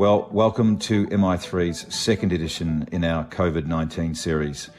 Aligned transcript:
Well, 0.00 0.30
welcome 0.32 0.78
to 0.78 1.06
MI3's 1.08 1.94
second 1.94 2.32
edition 2.32 2.88
in 2.90 3.04
our 3.04 3.26
COVID 3.26 3.66
19 3.66 4.14
series. 4.14 4.70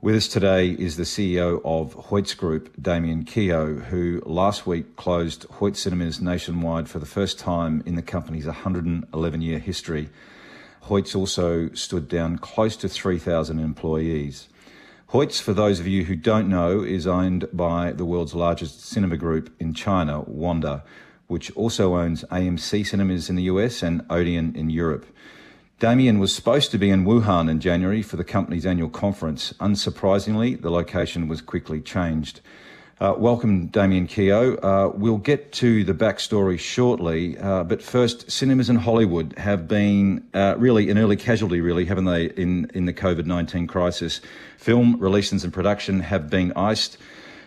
With 0.00 0.14
us 0.14 0.26
today 0.26 0.70
is 0.70 0.96
the 0.96 1.02
CEO 1.02 1.60
of 1.62 1.94
Hoyts 2.06 2.34
Group, 2.34 2.72
Damian 2.80 3.26
Keogh, 3.26 3.80
who 3.80 4.22
last 4.24 4.66
week 4.66 4.96
closed 4.96 5.46
Hoyts 5.50 5.76
Cinemas 5.76 6.22
nationwide 6.22 6.88
for 6.88 6.98
the 6.98 7.04
first 7.04 7.38
time 7.38 7.82
in 7.84 7.96
the 7.96 8.02
company's 8.02 8.46
111 8.46 9.42
year 9.42 9.58
history. 9.58 10.08
Hoyts 10.84 11.14
also 11.14 11.68
stood 11.74 12.08
down 12.08 12.38
close 12.38 12.74
to 12.76 12.88
3,000 12.88 13.58
employees. 13.58 14.48
Hoyts, 15.10 15.38
for 15.38 15.52
those 15.52 15.80
of 15.80 15.86
you 15.86 16.06
who 16.06 16.16
don't 16.16 16.48
know, 16.48 16.80
is 16.80 17.06
owned 17.06 17.46
by 17.52 17.92
the 17.92 18.06
world's 18.06 18.34
largest 18.34 18.82
cinema 18.86 19.18
group 19.18 19.54
in 19.60 19.74
China, 19.74 20.22
Wanda, 20.22 20.82
which 21.26 21.50
also 21.52 21.96
owns 21.96 22.24
AMC 22.24 22.86
Cinemas 22.86 23.30
in 23.30 23.36
the 23.36 23.44
US 23.44 23.82
and 23.82 24.04
Odeon 24.10 24.54
in 24.56 24.70
Europe. 24.70 25.06
Damian 25.78 26.18
was 26.18 26.34
supposed 26.34 26.70
to 26.70 26.78
be 26.78 26.90
in 26.90 27.04
Wuhan 27.04 27.50
in 27.50 27.58
January 27.58 28.02
for 28.02 28.16
the 28.16 28.24
company's 28.24 28.64
annual 28.64 28.88
conference. 28.88 29.52
Unsurprisingly, 29.54 30.60
the 30.60 30.70
location 30.70 31.26
was 31.26 31.40
quickly 31.40 31.80
changed. 31.80 32.40
Uh, 33.00 33.14
welcome, 33.18 33.66
Damian 33.66 34.06
Keogh. 34.06 34.54
Uh, 34.62 34.92
we'll 34.94 35.16
get 35.16 35.50
to 35.50 35.82
the 35.82 35.92
backstory 35.92 36.56
shortly, 36.56 37.36
uh, 37.38 37.64
but 37.64 37.82
first, 37.82 38.30
cinemas 38.30 38.70
in 38.70 38.76
Hollywood 38.76 39.36
have 39.38 39.66
been 39.66 40.24
uh, 40.34 40.54
really 40.56 40.88
an 40.88 40.98
early 40.98 41.16
casualty, 41.16 41.60
really, 41.60 41.84
haven't 41.84 42.04
they, 42.04 42.26
in, 42.26 42.70
in 42.74 42.84
the 42.84 42.92
COVID 42.92 43.26
19 43.26 43.66
crisis? 43.66 44.20
Film 44.56 44.96
releases 45.00 45.42
and 45.42 45.52
production 45.52 45.98
have 45.98 46.30
been 46.30 46.52
iced, 46.54 46.96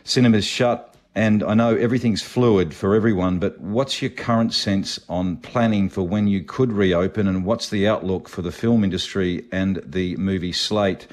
cinemas 0.03 0.43
shut, 0.43 0.94
and 1.15 1.43
I 1.43 1.53
know 1.53 1.75
everything's 1.75 2.21
fluid 2.21 2.73
for 2.73 2.93
everyone, 2.93 3.39
but 3.39 3.59
what's 3.61 4.01
your 4.01 4.11
current 4.11 4.53
sense 4.53 4.99
on 5.07 5.37
planning 5.37 5.87
for 5.87 6.03
when 6.03 6.27
you 6.27 6.43
could 6.43 6.73
reopen 6.73 7.27
and 7.27 7.45
what's 7.45 7.69
the 7.69 7.87
outlook 7.87 8.27
for 8.27 8.41
the 8.41 8.51
film 8.51 8.83
industry 8.83 9.45
and 9.51 9.81
the 9.85 10.17
movie 10.17 10.51
slate 10.51 11.07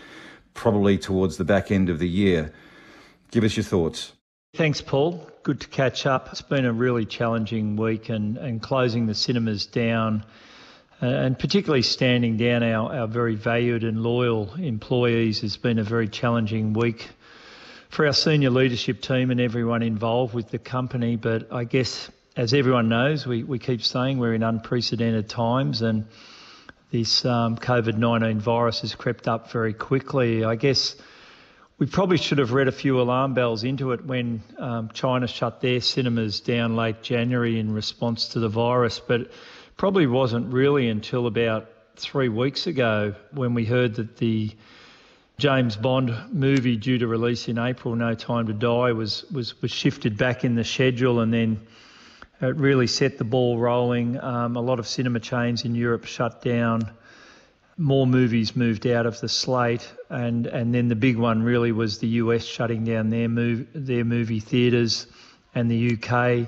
probably 0.54 0.98
towards 0.98 1.36
the 1.36 1.44
back 1.44 1.70
end 1.70 1.88
of 1.88 2.00
the 2.00 2.08
year? 2.08 2.52
Give 3.30 3.44
us 3.44 3.56
your 3.56 3.64
thoughts. 3.64 4.12
Thanks, 4.54 4.80
Paul. 4.80 5.30
Good 5.44 5.60
to 5.60 5.68
catch 5.68 6.04
up. 6.04 6.28
It's 6.32 6.42
been 6.42 6.66
a 6.66 6.72
really 6.72 7.06
challenging 7.06 7.76
week 7.76 8.08
and, 8.08 8.36
and 8.36 8.60
closing 8.60 9.06
the 9.06 9.14
cinemas 9.14 9.66
down 9.66 10.24
uh, 11.02 11.06
and 11.06 11.38
particularly 11.38 11.82
standing 11.82 12.36
down 12.36 12.62
our, 12.62 12.94
our 12.94 13.06
very 13.08 13.34
valued 13.34 13.82
and 13.82 14.02
loyal 14.02 14.54
employees 14.54 15.40
has 15.40 15.56
been 15.56 15.78
a 15.78 15.82
very 15.82 16.08
challenging 16.08 16.72
week 16.72 17.08
for 17.92 18.06
our 18.06 18.14
senior 18.14 18.48
leadership 18.48 19.02
team 19.02 19.30
and 19.30 19.38
everyone 19.38 19.82
involved 19.82 20.32
with 20.32 20.48
the 20.48 20.58
company. 20.58 21.16
But 21.16 21.52
I 21.52 21.64
guess, 21.64 22.10
as 22.34 22.54
everyone 22.54 22.88
knows, 22.88 23.26
we, 23.26 23.42
we 23.42 23.58
keep 23.58 23.82
saying 23.82 24.18
we're 24.18 24.32
in 24.32 24.42
unprecedented 24.42 25.28
times 25.28 25.82
and 25.82 26.06
this 26.90 27.26
um, 27.26 27.58
COVID 27.58 27.98
19 27.98 28.40
virus 28.40 28.80
has 28.80 28.94
crept 28.94 29.28
up 29.28 29.52
very 29.52 29.74
quickly. 29.74 30.42
I 30.42 30.56
guess 30.56 30.96
we 31.76 31.84
probably 31.84 32.16
should 32.16 32.38
have 32.38 32.52
read 32.52 32.66
a 32.66 32.72
few 32.72 32.98
alarm 32.98 33.34
bells 33.34 33.62
into 33.62 33.92
it 33.92 34.02
when 34.06 34.42
um, 34.58 34.88
China 34.94 35.26
shut 35.26 35.60
their 35.60 35.82
cinemas 35.82 36.40
down 36.40 36.76
late 36.76 37.02
January 37.02 37.60
in 37.60 37.74
response 37.74 38.28
to 38.28 38.40
the 38.40 38.48
virus, 38.48 39.00
but 39.06 39.30
probably 39.76 40.06
wasn't 40.06 40.50
really 40.50 40.88
until 40.88 41.26
about 41.26 41.68
three 41.96 42.30
weeks 42.30 42.66
ago 42.66 43.14
when 43.32 43.52
we 43.52 43.66
heard 43.66 43.96
that 43.96 44.16
the 44.16 44.50
James 45.42 45.74
Bond 45.74 46.14
movie 46.32 46.76
due 46.76 46.98
to 46.98 47.08
release 47.08 47.48
in 47.48 47.58
April, 47.58 47.96
No 47.96 48.14
Time 48.14 48.46
to 48.46 48.52
Die, 48.52 48.92
was 48.92 49.24
was 49.32 49.60
was 49.60 49.72
shifted 49.72 50.16
back 50.16 50.44
in 50.44 50.54
the 50.54 50.62
schedule, 50.62 51.18
and 51.18 51.34
then 51.34 51.60
it 52.40 52.54
really 52.54 52.86
set 52.86 53.18
the 53.18 53.24
ball 53.24 53.58
rolling. 53.58 54.20
Um, 54.20 54.54
a 54.54 54.60
lot 54.60 54.78
of 54.78 54.86
cinema 54.86 55.18
chains 55.18 55.64
in 55.64 55.74
Europe 55.74 56.04
shut 56.04 56.42
down. 56.42 56.88
More 57.76 58.06
movies 58.06 58.54
moved 58.54 58.86
out 58.86 59.04
of 59.04 59.20
the 59.20 59.28
slate, 59.28 59.92
and, 60.08 60.46
and 60.46 60.72
then 60.72 60.86
the 60.86 60.94
big 60.94 61.16
one 61.16 61.42
really 61.42 61.72
was 61.72 61.98
the 61.98 62.22
US 62.22 62.44
shutting 62.44 62.84
down 62.84 63.10
their 63.10 63.28
move 63.28 63.66
their 63.74 64.04
movie 64.04 64.38
theatres, 64.38 65.08
and 65.56 65.68
the 65.68 65.94
UK. 65.94 66.46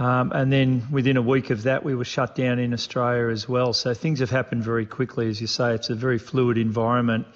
Um, 0.00 0.32
and 0.32 0.52
then 0.52 0.88
within 0.90 1.16
a 1.16 1.22
week 1.22 1.50
of 1.50 1.62
that, 1.62 1.84
we 1.84 1.94
were 1.94 2.04
shut 2.04 2.34
down 2.34 2.58
in 2.58 2.74
Australia 2.74 3.28
as 3.28 3.48
well. 3.48 3.72
So 3.72 3.94
things 3.94 4.18
have 4.18 4.30
happened 4.30 4.64
very 4.64 4.84
quickly, 4.84 5.28
as 5.28 5.40
you 5.40 5.46
say. 5.46 5.76
It's 5.76 5.90
a 5.90 5.94
very 5.94 6.18
fluid 6.18 6.58
environment. 6.58 7.28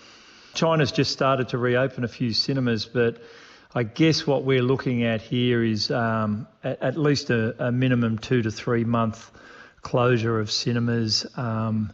China's 0.55 0.93
just 0.93 1.12
started 1.12 1.50
to 1.50 1.59
reopen 1.59 2.05
a 2.05 2.09
few 2.09 2.33
cinemas, 2.33 2.84
but 2.87 3.22
I 3.75 3.84
guess 3.84 4.27
what 4.27 4.44
we're 4.44 4.62
looking 4.62 5.05
at 5.05 5.22
here 5.22 5.62
is 5.62 5.91
um, 5.91 6.49
at, 6.65 6.83
at, 6.83 6.97
least 6.97 7.31
a, 7.31 7.66
a, 7.66 7.71
minimum 7.71 8.19
two 8.19 8.43
to 8.43 8.50
three 8.50 8.84
month 8.84 9.31
closure 9.81 10.41
of 10.41 10.50
cinemas. 10.50 11.25
Um, 11.37 11.93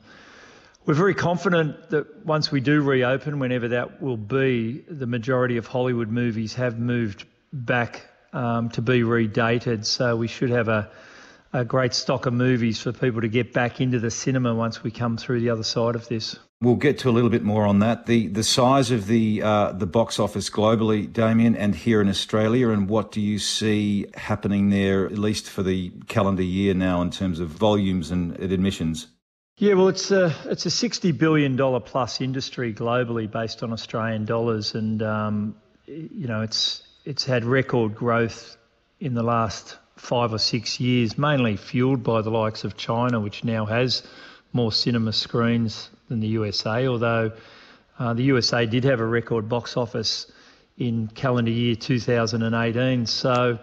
we're 0.87 0.95
very 0.95 1.15
confident 1.15 1.91
that 1.91 2.25
once 2.25 2.51
we 2.51 2.61
do 2.61 2.81
reopen, 2.81 3.41
whenever 3.41 3.69
that 3.69 4.01
will 4.01 4.17
be, 4.17 4.85
the 4.89 5.07
majority 5.07 5.59
of 5.59 5.67
Hollywood 5.67 6.09
movies 6.09 6.55
have 6.55 6.79
moved 6.79 7.27
back 7.53 8.09
um, 8.33 8.71
to 8.71 8.83
be 8.83 9.01
redated. 9.01 9.85
So 9.85 10.17
we 10.17 10.29
should 10.29 10.51
have 10.51 10.69
a, 10.69 10.91
a 11.53 11.65
great 11.65 11.93
stock 11.93 12.25
of 12.27 12.33
movies 12.33 12.81
for 12.81 12.93
people 12.93 13.21
to 13.21 13.29
get 13.29 13.53
back 13.53 13.81
into 13.81 13.99
the 13.99 14.11
cinema 14.11 14.55
once 14.55 14.83
we 14.83 14.91
come 14.91 15.17
through 15.17 15.41
the 15.41 15.51
other 15.51 15.65
side 15.65 15.95
of 15.95 16.09
this. 16.09 16.39
We'll 16.63 16.77
get 16.77 16.99
to 17.01 17.11
a 17.11 17.13
little 17.13 17.29
bit 17.29 17.43
more 17.43 17.67
on 17.67 17.81
that. 17.81 18.07
The 18.07 18.29
the 18.29 18.43
size 18.43 18.91
of 18.91 19.07
the 19.07 19.43
uh, 19.43 19.73
the 19.73 19.87
box 19.87 20.19
office 20.19 20.49
globally, 20.49 21.13
Damian, 21.13 21.55
and 21.55 21.75
here 21.75 22.01
in 22.01 22.09
Australia, 22.09 22.71
and 22.71 22.89
what 22.89 23.13
do 23.13 23.21
you 23.21 23.39
see 23.39 24.07
happening 24.15 24.71
there, 24.71 25.05
at 25.05 25.19
least 25.19 25.51
for 25.51 25.63
the 25.63 25.93
calendar 26.09 26.43
year 26.43 26.73
now, 26.73 27.03
in 27.03 27.11
terms 27.11 27.41
of 27.41 27.51
volumes 27.51 28.11
and 28.11 28.41
admissions? 28.41 29.07
Yeah, 29.59 29.75
well, 29.75 29.89
it's 29.89 30.11
a 30.11 30.35
it's 30.47 30.65
a 30.65 30.71
sixty 30.71 31.13
billion 31.13 31.57
dollar 31.57 31.79
plus 31.79 32.23
industry 32.23 32.73
globally, 32.73 33.31
based 33.31 33.63
on 33.63 33.75
Australian 33.75 34.25
dollars, 34.25 34.75
and 34.75 35.03
um, 35.03 35.57
you 35.87 36.27
know 36.27 36.41
it's 36.41 36.83
it's 37.05 37.25
had 37.27 37.45
record 37.45 37.95
growth 37.95 38.57
in 38.99 39.13
the 39.13 39.23
last 39.23 39.77
five 39.97 40.33
or 40.33 40.39
six 40.39 40.81
years, 40.81 41.19
mainly 41.19 41.59
fueled 41.59 42.03
by 42.03 42.23
the 42.23 42.31
likes 42.31 42.65
of 42.65 42.79
China, 42.79 43.21
which 43.21 43.45
now 43.45 43.67
has 43.67 44.03
more 44.55 44.73
cinema 44.73 45.13
screens 45.13 45.91
than 46.09 46.21
the 46.21 46.29
USA, 46.29 46.87
although 46.87 47.33
uh, 47.99 48.15
the 48.15 48.25
USA 48.25 48.67
did 48.67 48.85
have 48.85 49.01
a 49.01 49.07
record 49.07 49.49
box 49.49 49.77
office 49.77 50.31
in 50.77 51.09
calendar 51.09 51.51
year 51.51 51.75
2018. 51.75 53.07
So 53.07 53.59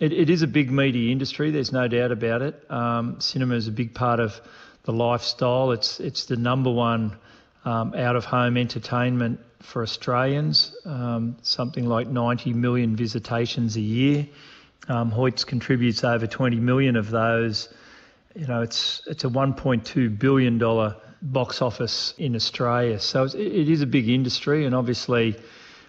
it, 0.00 0.12
it 0.12 0.30
is 0.30 0.42
a 0.42 0.46
big 0.46 0.70
media 0.70 1.12
industry, 1.12 1.50
there's 1.50 1.72
no 1.72 1.88
doubt 1.88 2.12
about 2.12 2.42
it. 2.42 2.70
Um, 2.70 3.20
cinema 3.20 3.54
is 3.54 3.68
a 3.68 3.72
big 3.72 3.94
part 3.94 4.20
of 4.20 4.40
the 4.84 4.92
lifestyle. 4.92 5.72
It's, 5.72 6.00
it's 6.00 6.26
the 6.26 6.36
number 6.36 6.70
one 6.70 7.16
um, 7.64 7.94
out 7.94 8.16
of 8.16 8.24
home 8.24 8.56
entertainment 8.56 9.40
for 9.60 9.82
Australians, 9.82 10.74
um, 10.84 11.36
something 11.42 11.86
like 11.86 12.08
90 12.08 12.52
million 12.52 12.94
visitations 12.94 13.76
a 13.76 13.80
year. 13.80 14.26
Um, 14.88 15.10
Hoyts 15.10 15.44
contributes 15.44 16.04
over 16.04 16.26
20 16.26 16.60
million 16.60 16.96
of 16.96 17.10
those. 17.10 17.68
You 18.36 18.46
know, 18.46 18.62
it's 18.62 19.02
it's 19.06 19.24
a 19.24 19.28
1.2 19.28 20.18
billion 20.18 20.58
dollar 20.58 20.96
box 21.32 21.60
office 21.60 22.14
in 22.18 22.34
Australia. 22.36 22.98
So 23.00 23.24
it 23.24 23.36
is 23.68 23.82
a 23.82 23.86
big 23.86 24.08
industry, 24.08 24.64
and 24.64 24.74
obviously, 24.74 25.36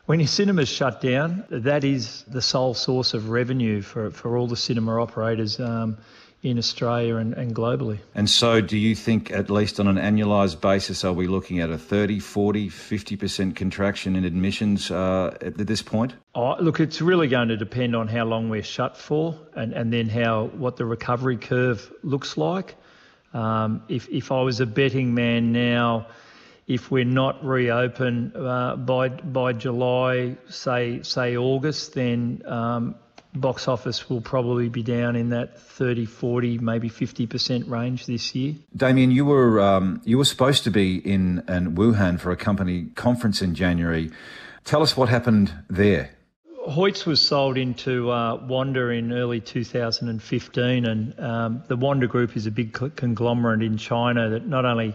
when 0.06 0.20
your 0.20 0.28
cinemas 0.28 0.70
shut 0.70 1.02
down, 1.02 1.46
that 1.50 1.84
is 1.84 2.24
the 2.28 2.42
sole 2.42 2.74
source 2.74 3.14
of 3.14 3.30
revenue 3.30 3.82
for, 3.82 4.10
for 4.12 4.38
all 4.38 4.48
the 4.48 4.56
cinema 4.56 5.02
operators 5.02 5.60
um, 5.60 5.98
in 6.44 6.58
Australia 6.58 7.18
and, 7.18 7.34
and 7.34 7.56
globally. 7.56 8.00
And 8.16 8.30
so, 8.30 8.62
do 8.62 8.78
you 8.78 8.96
think, 8.96 9.32
at 9.32 9.50
least 9.50 9.80
on 9.80 9.88
an 9.88 9.98
annualised 9.98 10.62
basis, 10.62 11.04
are 11.04 11.14
we 11.14 11.28
looking 11.28 11.60
at 11.60 11.70
a 11.70 11.78
30, 11.78 12.20
40, 12.20 12.70
50% 12.70 13.56
contraction 13.56 14.16
in 14.16 14.24
admissions 14.24 14.92
uh, 14.92 15.38
at 15.42 15.58
this 15.58 15.82
point? 15.82 16.14
Oh, 16.36 16.56
look, 16.60 16.80
it's 16.80 17.02
really 17.02 17.28
going 17.28 17.50
to 17.50 17.58
depend 17.58 17.96
on 17.96 18.08
how 18.08 18.26
long 18.26 18.50
we're 18.50 18.64
shut 18.64 18.96
for 18.96 19.38
and, 19.56 19.74
and 19.74 19.92
then 19.92 20.10
how 20.10 20.46
what 20.54 20.78
the 20.78 20.86
recovery 20.86 21.38
curve 21.38 21.92
looks 22.04 22.38
like. 22.38 22.76
Um, 23.38 23.84
if, 23.88 24.10
if 24.10 24.32
I 24.32 24.42
was 24.42 24.60
a 24.62 24.66
betting 24.66 25.14
man 25.14 25.52
now, 25.52 26.08
if 26.66 26.90
we're 26.90 27.06
not 27.06 27.46
reopen 27.46 28.34
uh, 28.36 28.76
by 28.76 29.10
by 29.10 29.54
July, 29.54 30.38
say 30.50 31.04
say 31.04 31.38
August, 31.38 31.94
then 31.94 32.42
um, 32.46 32.96
box 33.36 33.68
office 33.68 34.10
will 34.10 34.22
probably 34.22 34.70
be 34.70 34.82
down 34.82 35.16
in 35.16 35.30
that 35.30 35.60
30, 35.60 36.06
40, 36.06 36.58
maybe 36.58 36.90
50% 36.90 37.70
range 37.70 38.08
this 38.08 38.34
year. 38.34 38.56
Damian, 38.76 39.12
you 39.12 39.24
were 39.24 39.62
um, 39.62 40.02
you 40.04 40.18
were 40.18 40.26
supposed 40.26 40.64
to 40.64 40.72
be 40.72 40.98
in, 40.98 41.44
in 41.48 41.76
Wuhan 41.76 42.20
for 42.20 42.32
a 42.32 42.38
company 42.38 42.88
conference 42.96 43.42
in 43.44 43.54
January. 43.54 44.12
Tell 44.64 44.82
us 44.82 44.98
what 44.98 45.10
happened 45.10 45.54
there. 45.70 46.17
Hoyts 46.68 47.06
was 47.06 47.22
sold 47.22 47.58
into 47.58 48.12
uh, 48.12 48.36
Wanda 48.46 48.90
in 48.90 49.14
early 49.14 49.40
2015, 49.40 50.86
and 50.86 51.18
um, 51.18 51.64
the 51.70 51.78
Wanda 51.78 52.08
Group 52.08 52.36
is 52.36 52.46
a 52.46 52.52
big 52.52 52.74
conglomerate 52.74 53.64
in 53.64 53.78
China 53.78 54.32
that 54.32 54.46
not 54.46 54.66
only 54.66 54.94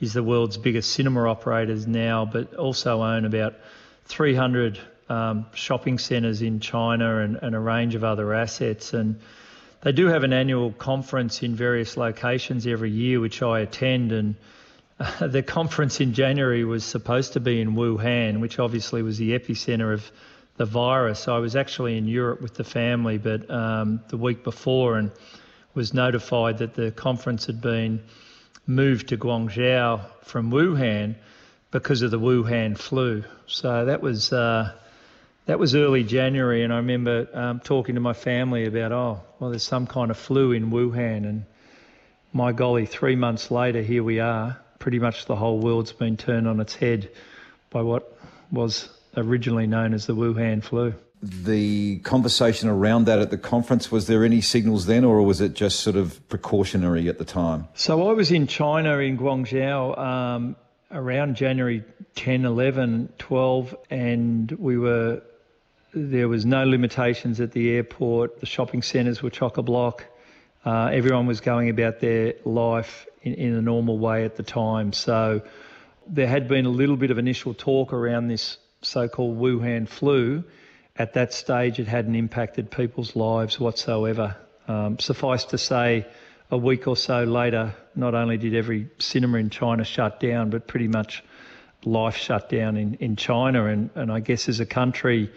is 0.00 0.12
the 0.12 0.22
world's 0.22 0.58
biggest 0.58 0.92
cinema 0.92 1.26
operators 1.26 1.86
now, 1.86 2.26
but 2.26 2.54
also 2.54 3.02
own 3.02 3.24
about 3.24 3.54
300 4.04 4.78
um, 5.08 5.46
shopping 5.54 5.98
centres 5.98 6.42
in 6.42 6.60
China 6.60 7.20
and, 7.20 7.36
and, 7.40 7.54
a 7.54 7.58
range 7.58 7.94
of 7.94 8.04
other 8.04 8.34
assets. 8.34 8.92
And 8.92 9.18
they 9.80 9.92
do 9.92 10.08
have 10.08 10.24
an 10.24 10.34
annual 10.34 10.72
conference 10.72 11.42
in 11.42 11.54
various 11.54 11.96
locations 11.96 12.66
every 12.66 12.90
year, 12.90 13.18
which 13.18 13.40
I 13.40 13.60
attend. 13.60 14.12
And 14.12 14.34
uh, 15.00 15.26
the 15.28 15.42
conference 15.42 16.02
in 16.02 16.12
January 16.12 16.64
was 16.64 16.84
supposed 16.84 17.32
to 17.32 17.40
be 17.40 17.62
in 17.62 17.74
Wuhan, 17.74 18.40
which 18.40 18.58
obviously 18.58 19.00
was 19.00 19.16
the 19.16 19.32
epicentre 19.32 19.94
of 19.94 20.10
the 20.56 20.64
virus. 20.64 21.28
I 21.28 21.38
was 21.38 21.56
actually 21.56 21.96
in 21.96 22.06
Europe 22.06 22.40
with 22.40 22.54
the 22.54 22.64
family, 22.64 23.18
but 23.18 23.50
um, 23.50 24.00
the 24.08 24.16
week 24.16 24.44
before, 24.44 24.98
and 24.98 25.10
was 25.74 25.92
notified 25.92 26.58
that 26.58 26.74
the 26.74 26.92
conference 26.92 27.46
had 27.46 27.60
been 27.60 28.02
moved 28.66 29.08
to 29.08 29.16
Guangzhou 29.16 30.00
from 30.22 30.50
Wuhan 30.50 31.16
because 31.70 32.02
of 32.02 32.10
the 32.10 32.20
Wuhan 32.20 32.78
flu. 32.78 33.24
So 33.46 33.84
that 33.86 34.00
was 34.00 34.32
uh, 34.32 34.72
that 35.46 35.58
was 35.58 35.74
early 35.74 36.04
January, 36.04 36.62
and 36.62 36.72
I 36.72 36.76
remember 36.76 37.28
um, 37.34 37.60
talking 37.60 37.96
to 37.96 38.00
my 38.00 38.14
family 38.14 38.64
about, 38.66 38.92
oh, 38.92 39.20
well, 39.38 39.50
there's 39.50 39.64
some 39.64 39.86
kind 39.86 40.10
of 40.10 40.16
flu 40.16 40.52
in 40.52 40.70
Wuhan, 40.70 41.28
and 41.28 41.44
my 42.32 42.52
golly, 42.52 42.86
three 42.86 43.16
months 43.16 43.50
later, 43.50 43.82
here 43.82 44.02
we 44.02 44.20
are. 44.20 44.58
Pretty 44.78 44.98
much 44.98 45.26
the 45.26 45.36
whole 45.36 45.58
world's 45.58 45.92
been 45.92 46.16
turned 46.16 46.46
on 46.46 46.60
its 46.60 46.74
head 46.74 47.10
by 47.70 47.82
what 47.82 48.16
was 48.50 48.88
originally 49.16 49.66
known 49.66 49.94
as 49.94 50.06
the 50.06 50.14
Wuhan 50.14 50.62
flu. 50.62 50.94
The 51.22 51.98
conversation 52.00 52.68
around 52.68 53.06
that 53.06 53.18
at 53.18 53.30
the 53.30 53.38
conference, 53.38 53.90
was 53.90 54.06
there 54.06 54.24
any 54.24 54.40
signals 54.40 54.86
then, 54.86 55.04
or 55.04 55.22
was 55.22 55.40
it 55.40 55.54
just 55.54 55.80
sort 55.80 55.96
of 55.96 56.26
precautionary 56.28 57.08
at 57.08 57.18
the 57.18 57.24
time? 57.24 57.66
So 57.74 58.10
I 58.10 58.12
was 58.12 58.30
in 58.30 58.46
China, 58.46 58.98
in 58.98 59.16
Guangzhou, 59.16 59.98
um, 59.98 60.56
around 60.92 61.36
January 61.36 61.82
10, 62.16 62.44
11, 62.44 63.12
12, 63.18 63.76
and 63.90 64.50
we 64.52 64.76
were 64.76 65.22
there 65.94 66.28
was 66.28 66.44
no 66.44 66.64
limitations 66.64 67.40
at 67.40 67.52
the 67.52 67.70
airport. 67.70 68.40
The 68.40 68.46
shopping 68.46 68.82
centres 68.82 69.22
were 69.22 69.30
chock 69.30 69.58
a 69.58 69.62
block. 69.62 70.04
Uh, 70.64 70.90
everyone 70.92 71.26
was 71.26 71.40
going 71.40 71.68
about 71.68 72.00
their 72.00 72.34
life 72.44 73.06
in, 73.22 73.34
in 73.34 73.54
a 73.54 73.62
normal 73.62 73.98
way 73.98 74.24
at 74.24 74.36
the 74.36 74.42
time. 74.42 74.92
So 74.92 75.42
there 76.06 76.26
had 76.26 76.48
been 76.48 76.66
a 76.66 76.70
little 76.70 76.96
bit 76.96 77.10
of 77.10 77.18
initial 77.18 77.54
talk 77.54 77.92
around 77.92 78.28
this 78.28 78.58
so-called 78.84 79.38
Wuhan 79.38 79.88
flu. 79.88 80.44
At 80.96 81.14
that 81.14 81.32
stage, 81.32 81.78
it 81.78 81.88
hadn't 81.88 82.14
impacted 82.14 82.70
people's 82.70 83.16
lives 83.16 83.58
whatsoever. 83.58 84.36
Um, 84.68 84.98
suffice 84.98 85.44
to 85.46 85.58
say, 85.58 86.06
a 86.50 86.56
week 86.56 86.86
or 86.86 86.96
so 86.96 87.24
later, 87.24 87.74
not 87.94 88.14
only 88.14 88.36
did 88.36 88.54
every 88.54 88.88
cinema 88.98 89.38
in 89.38 89.50
China 89.50 89.84
shut 89.84 90.20
down, 90.20 90.50
but 90.50 90.68
pretty 90.68 90.88
much 90.88 91.24
life 91.84 92.16
shut 92.16 92.48
down 92.48 92.76
in, 92.76 92.94
in 92.94 93.16
China. 93.16 93.66
And, 93.66 93.90
and 93.94 94.12
I 94.12 94.20
guess 94.20 94.48
as 94.48 94.60
a 94.60 94.66
country, 94.66 95.32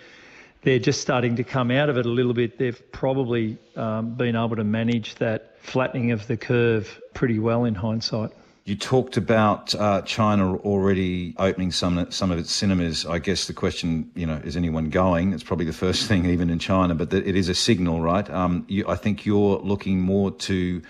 they're 0.62 0.80
just 0.80 1.02
starting 1.02 1.38
to 1.38 1.44
come 1.44 1.72
out 1.72 1.90
of 1.90 1.98
it 1.98 2.06
a 2.06 2.10
little 2.10 2.34
bit. 2.34 2.58
They've 2.58 2.92
probably 2.92 3.58
um, 3.76 4.16
been 4.16 4.36
able 4.36 4.58
to 4.58 4.64
manage 4.64 5.16
that 5.16 5.56
flattening 5.62 6.12
of 6.12 6.28
the 6.28 6.38
curve 6.38 7.02
pretty 7.14 7.40
well 7.40 7.66
in 7.66 7.74
hindsight. 7.74 8.32
You 8.68 8.76
talked 8.76 9.16
about 9.16 9.74
uh, 9.76 10.02
China 10.02 10.58
already 10.58 11.34
opening 11.38 11.72
some 11.72 12.12
some 12.12 12.34
of 12.34 12.38
its 12.38 12.52
cinemas. 12.52 13.06
I 13.06 13.18
guess 13.18 13.48
the 13.48 13.54
question, 13.54 14.12
you 14.14 14.26
know, 14.26 14.42
is 14.44 14.58
anyone 14.58 14.90
going? 14.90 15.32
It's 15.32 15.42
probably 15.42 15.64
the 15.64 15.72
first 15.72 16.06
thing, 16.10 16.26
even 16.26 16.50
in 16.50 16.60
China, 16.60 16.94
but 16.94 17.14
it 17.14 17.38
is 17.38 17.48
a 17.48 17.56
signal, 17.56 18.02
right? 18.02 18.30
Um, 18.30 18.66
you, 18.68 18.84
I 18.86 18.98
think 18.98 19.26
you're 19.26 19.60
looking 19.60 20.02
more 20.02 20.32
to 20.32 20.82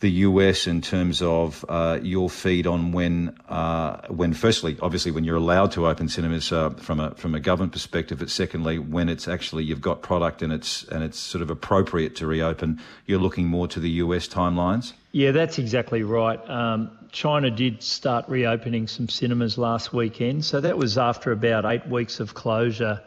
the 0.00 0.10
US 0.10 0.66
in 0.66 0.80
terms 0.80 1.20
of 1.20 1.64
uh, 1.68 1.98
your 2.02 2.30
feed 2.30 2.66
on 2.66 2.92
when, 2.92 3.36
uh, 3.48 4.06
when 4.08 4.32
firstly, 4.32 4.76
obviously, 4.80 5.10
when 5.10 5.24
you're 5.24 5.36
allowed 5.36 5.72
to 5.72 5.86
open 5.86 6.08
cinemas 6.08 6.50
uh, 6.52 6.70
from 6.70 7.00
a 7.00 7.14
from 7.14 7.34
a 7.34 7.40
government 7.40 7.72
perspective, 7.72 8.18
but 8.18 8.30
secondly, 8.30 8.78
when 8.78 9.10
it's 9.10 9.28
actually 9.28 9.64
you've 9.64 9.82
got 9.82 10.00
product 10.00 10.42
and 10.42 10.52
it's 10.52 10.84
and 10.84 11.04
it's 11.04 11.18
sort 11.18 11.42
of 11.42 11.50
appropriate 11.50 12.16
to 12.16 12.26
reopen, 12.26 12.80
you're 13.06 13.20
looking 13.20 13.46
more 13.46 13.68
to 13.68 13.78
the 13.78 13.90
US 13.90 14.26
timelines. 14.26 14.94
Yeah, 15.12 15.32
that's 15.32 15.58
exactly 15.58 16.02
right. 16.02 16.40
Um, 16.48 16.90
China 17.12 17.50
did 17.50 17.82
start 17.82 18.26
reopening 18.28 18.86
some 18.86 19.08
cinemas 19.08 19.58
last 19.58 19.92
weekend, 19.92 20.44
so 20.44 20.60
that 20.60 20.78
was 20.78 20.96
after 20.96 21.30
about 21.30 21.66
eight 21.66 21.86
weeks 21.86 22.20
of 22.20 22.32
closure. 22.34 23.02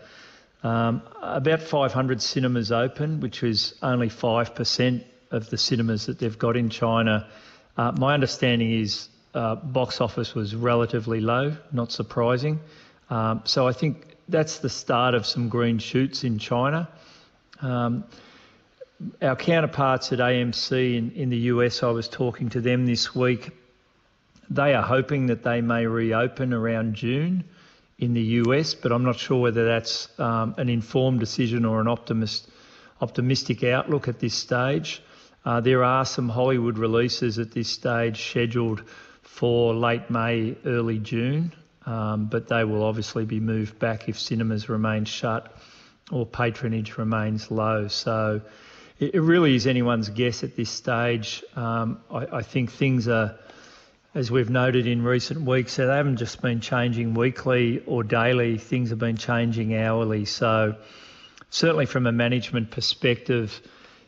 Um, 0.64 1.02
about 1.22 1.62
500 1.62 2.22
cinemas 2.22 2.72
open, 2.72 3.20
which 3.20 3.42
was 3.42 3.74
only 3.82 4.08
5% 4.08 5.04
of 5.34 5.50
the 5.50 5.58
cinemas 5.58 6.06
that 6.06 6.20
they've 6.20 6.38
got 6.38 6.56
in 6.56 6.70
China. 6.70 7.28
Uh, 7.76 7.92
my 7.92 8.14
understanding 8.14 8.72
is 8.72 9.10
uh, 9.34 9.56
box 9.56 10.00
office 10.00 10.36
was 10.36 10.56
relatively 10.56 11.20
low, 11.20 11.58
not 11.72 11.92
surprising. 11.92 12.60
Um, 13.10 13.42
so 13.46 13.68
I 13.68 13.74
think 13.74 14.16
that's 14.30 14.60
the 14.60 14.70
start 14.70 15.16
of 15.16 15.26
some 15.26 15.50
green 15.50 15.80
shoots 15.80 16.24
in 16.24 16.40
China. 16.40 16.88
Um, 17.62 18.06
our 19.22 19.36
counterparts 19.36 20.14
at 20.14 20.20
AMC 20.20 20.96
in, 20.98 21.12
in 21.12 21.30
the 21.30 21.38
US, 21.38 21.84
I 21.84 21.90
was 21.90 22.08
talking 22.08 22.50
to 22.50 22.62
them 22.62 22.86
this 22.86 23.14
week. 23.16 23.52
They 24.50 24.74
are 24.74 24.84
hoping 24.84 25.28
that 25.28 25.44
they 25.44 25.62
may 25.62 25.86
reopen 25.88 26.54
around 26.54 26.96
June 26.96 27.44
in 27.98 28.14
the 28.14 28.22
US, 28.22 28.76
but 28.76 28.92
I'm 28.92 29.04
not 29.04 29.18
sure 29.18 29.42
whether 29.42 29.66
that's 29.66 30.08
um, 30.20 30.56
an 30.58 30.70
informed 30.70 31.20
decision 31.20 31.66
or 31.66 31.82
an 31.82 31.88
optimist, 31.88 32.50
optimistic 33.02 33.64
outlook 33.64 34.08
at 34.08 34.20
this 34.20 34.36
stage. 34.36 35.02
Uh, 35.46 35.60
there 35.60 35.84
are 35.84 36.06
some 36.06 36.30
Hollywood 36.30 36.78
releases 36.78 37.38
at 37.40 37.52
this 37.52 37.70
stage 37.70 38.30
scheduled 38.30 38.84
for 39.22 39.74
late 39.74 40.10
May, 40.10 40.56
early 40.66 41.00
June, 41.00 41.54
um, 41.86 42.26
but 42.26 42.48
they 42.48 42.64
will 42.64 42.84
obviously 42.84 43.26
be 43.26 43.40
moved 43.40 43.78
back 43.78 44.08
if 44.08 44.18
cinemas 44.18 44.70
remain 44.70 45.06
shut 45.06 45.54
or 46.12 46.26
patronage 46.26 46.98
remains 46.98 47.52
low. 47.52 47.88
So 47.88 48.42
it, 49.00 49.16
it 49.16 49.22
really 49.22 49.56
is 49.56 49.68
anyone's 49.68 50.10
guess 50.10 50.44
at 50.44 50.56
this 50.56 50.70
stage. 50.70 51.44
Um, 51.56 52.00
I, 52.10 52.38
I, 52.38 52.42
think 52.42 52.72
things 52.72 53.08
are, 53.08 53.38
as 54.16 54.32
we've 54.32 54.50
noted 54.50 54.88
in 54.88 55.04
recent 55.04 55.42
weeks, 55.42 55.76
they 55.76 55.86
haven't 55.86 56.18
just 56.18 56.42
been 56.42 56.62
changing 56.62 57.16
weekly 57.16 57.84
or 57.86 58.04
daily, 58.04 58.58
things 58.58 58.92
have 58.92 59.00
been 59.00 59.18
changing 59.18 59.76
hourly. 59.76 60.24
So 60.26 60.76
certainly 61.50 61.86
from 61.86 62.08
a 62.08 62.12
management 62.12 62.72
perspective, 62.72 63.62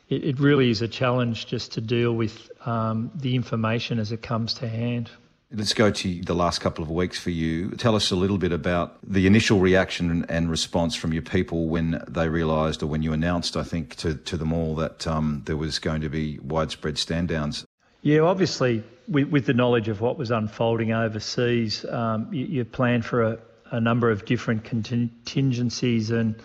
it, 0.09 0.23
it 0.23 0.39
really 0.39 0.69
is 0.69 0.81
a 0.81 0.87
challenge 0.87 1.47
just 1.47 1.73
to 1.73 1.81
deal 1.81 2.13
with 2.13 2.49
um, 2.67 3.11
the 3.15 3.35
information 3.35 3.99
as 3.99 4.11
it 4.11 4.21
comes 4.21 4.53
to 4.55 4.67
hand. 4.67 5.09
Let's 5.51 5.73
go 5.73 5.91
to 5.91 6.21
the 6.21 6.33
last 6.33 6.59
couple 6.59 6.83
of 6.83 6.89
weeks 6.89 7.19
for 7.19 7.29
you. 7.29 7.69
Tell 7.71 7.95
us 7.95 8.11
a 8.11 8.15
little 8.15 8.37
bit 8.37 8.51
about 8.51 8.97
the 9.07 9.27
initial 9.27 9.59
reaction 9.59 10.25
and 10.27 10.49
response 10.49 10.95
from 10.95 11.13
your 11.13 11.21
people 11.21 11.67
when 11.67 12.03
they 12.07 12.27
realised, 12.27 12.81
or 12.81 12.87
when 12.87 13.03
you 13.03 13.13
announced, 13.13 13.55
I 13.55 13.63
think, 13.63 13.95
to, 13.97 14.15
to 14.15 14.37
them 14.37 14.51
all 14.51 14.75
that 14.75 15.05
um, 15.05 15.43
there 15.45 15.55
was 15.55 15.79
going 15.79 16.01
to 16.01 16.09
be 16.09 16.39
widespread 16.39 16.97
stand 16.97 17.29
downs. 17.29 17.63
Yeah, 18.01 18.21
obviously, 18.21 18.83
with, 19.07 19.29
with, 19.29 19.45
the 19.45 19.53
knowledge 19.53 19.87
of 19.87 20.01
what 20.01 20.17
was 20.17 20.31
unfolding 20.31 20.91
overseas, 20.91 21.85
um, 21.85 22.33
you, 22.33 22.45
you 22.45 22.65
plan 22.65 23.01
for 23.01 23.23
a, 23.23 23.39
a, 23.71 23.79
number 23.79 24.11
of 24.11 24.25
different 24.25 24.63
contingencies. 24.63 26.11
And 26.11 26.35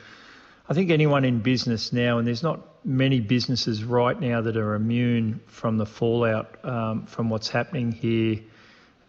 I 0.69 0.75
think 0.75 0.91
anyone 0.91 1.25
in 1.25 1.41
business 1.41 1.93
now, 1.93 2.19
and 2.19 2.27
there's 2.27 2.43
not 2.43 2.61
many 2.85 3.21
businesses 3.21 3.85
right 3.85 4.19
now 4.19 4.41
that 4.41 4.57
are 4.57 4.75
immune 4.75 5.41
from 5.47 5.77
the 5.77 5.87
fallout 5.87 6.65
um, 6.65 7.07
from 7.07 7.31
what's 7.31 7.49
happening 7.49 7.93
here, 7.93 8.39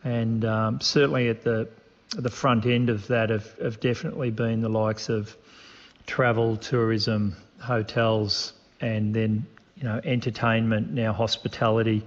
and 0.04 0.46
um, 0.46 0.82
certainly 0.82 1.30
at 1.30 1.44
the 1.44 1.70
the 2.18 2.30
front 2.30 2.66
end 2.66 2.90
of 2.90 3.08
that 3.08 3.30
have, 3.30 3.58
have 3.60 3.80
definitely 3.80 4.32
been 4.32 4.62
the 4.62 4.70
likes 4.70 5.08
of 5.08 5.36
travel, 6.06 6.58
tourism, 6.58 7.36
hotels, 7.60 8.54
and 8.82 9.14
then 9.14 9.46
you 9.76 9.84
know 9.84 10.02
entertainment, 10.04 10.92
now 10.92 11.14
hospitality, 11.14 12.04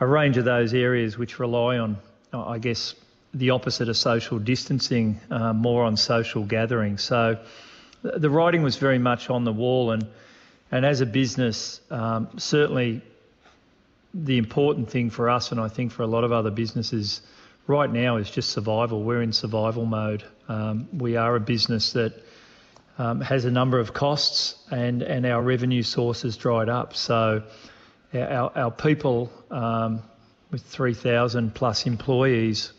a 0.00 0.06
range 0.06 0.36
of 0.36 0.44
those 0.44 0.72
areas 0.72 1.18
which 1.18 1.38
rely 1.38 1.78
on, 1.78 1.98
I 2.32 2.58
guess, 2.58 2.94
the 3.34 3.50
opposite 3.50 3.88
of 3.88 3.96
social 3.96 4.38
distancing, 4.38 5.20
uh, 5.30 5.52
more 5.52 5.84
on 5.84 5.96
social 5.96 6.44
gathering. 6.44 6.96
So 6.96 7.38
the 8.02 8.30
writing 8.30 8.62
was 8.62 8.76
very 8.76 8.98
much 8.98 9.28
on 9.30 9.44
the 9.44 9.52
wall, 9.52 9.90
and 9.90 10.06
and 10.70 10.84
as 10.84 11.00
a 11.00 11.06
business, 11.06 11.80
um, 11.90 12.28
certainly 12.38 13.02
the 14.12 14.38
important 14.38 14.90
thing 14.90 15.10
for 15.10 15.28
us, 15.28 15.52
and 15.52 15.60
I 15.60 15.68
think 15.68 15.92
for 15.92 16.02
a 16.02 16.06
lot 16.06 16.24
of 16.24 16.32
other 16.32 16.50
businesses 16.50 17.20
right 17.66 17.90
now, 17.90 18.16
is 18.16 18.30
just 18.30 18.50
survival. 18.50 19.02
We're 19.02 19.22
in 19.22 19.32
survival 19.32 19.84
mode. 19.84 20.24
Um, 20.48 20.88
we 20.92 21.16
are 21.16 21.36
a 21.36 21.40
business 21.40 21.92
that 21.92 22.14
um, 22.98 23.20
has 23.20 23.44
a 23.44 23.50
number 23.50 23.78
of 23.78 23.92
costs, 23.92 24.56
and, 24.70 25.02
and 25.02 25.26
our 25.26 25.42
revenue 25.42 25.82
sources 25.82 26.36
dried 26.36 26.68
up. 26.68 26.96
So 26.96 27.42
our, 28.14 28.52
our 28.56 28.70
people 28.70 29.30
um, 29.50 30.02
with 30.50 30.62
3,000 30.62 31.54
plus 31.54 31.86
employees 31.86 32.72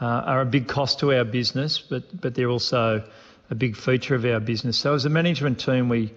uh, 0.00 0.06
are 0.06 0.40
a 0.42 0.46
big 0.46 0.68
cost 0.68 1.00
to 1.00 1.14
our 1.14 1.24
business, 1.24 1.78
but, 1.78 2.20
but 2.20 2.34
they're 2.34 2.50
also 2.50 3.02
a 3.50 3.54
big 3.54 3.76
feature 3.76 4.14
of 4.14 4.24
our 4.24 4.40
business. 4.40 4.78
So 4.78 4.94
as 4.94 5.04
a 5.04 5.10
management 5.10 5.60
team, 5.60 5.88
we, 5.88 6.12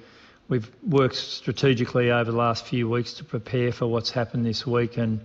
we've 0.47 0.69
worked 0.87 1.15
strategically 1.15 2.11
over 2.11 2.31
the 2.31 2.37
last 2.37 2.65
few 2.65 2.89
weeks 2.89 3.13
to 3.13 3.23
prepare 3.23 3.71
for 3.71 3.87
what's 3.87 4.11
happened 4.11 4.45
this 4.45 4.65
week 4.65 4.97
and 4.97 5.21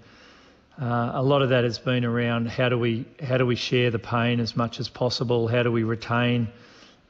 uh, 0.81 1.11
a 1.15 1.23
lot 1.23 1.43
of 1.43 1.49
that 1.49 1.65
has 1.65 1.79
been 1.79 2.05
around 2.05 2.47
how 2.47 2.69
do 2.69 2.79
we 2.79 3.05
how 3.21 3.37
do 3.37 3.45
we 3.45 3.57
share 3.57 3.91
the 3.91 3.99
pain 3.99 4.39
as 4.39 4.57
much 4.57 4.79
as 4.79 4.89
possible? 4.89 5.49
How 5.49 5.65
do 5.65 5.73
we 5.73 5.83
retain 5.83 6.49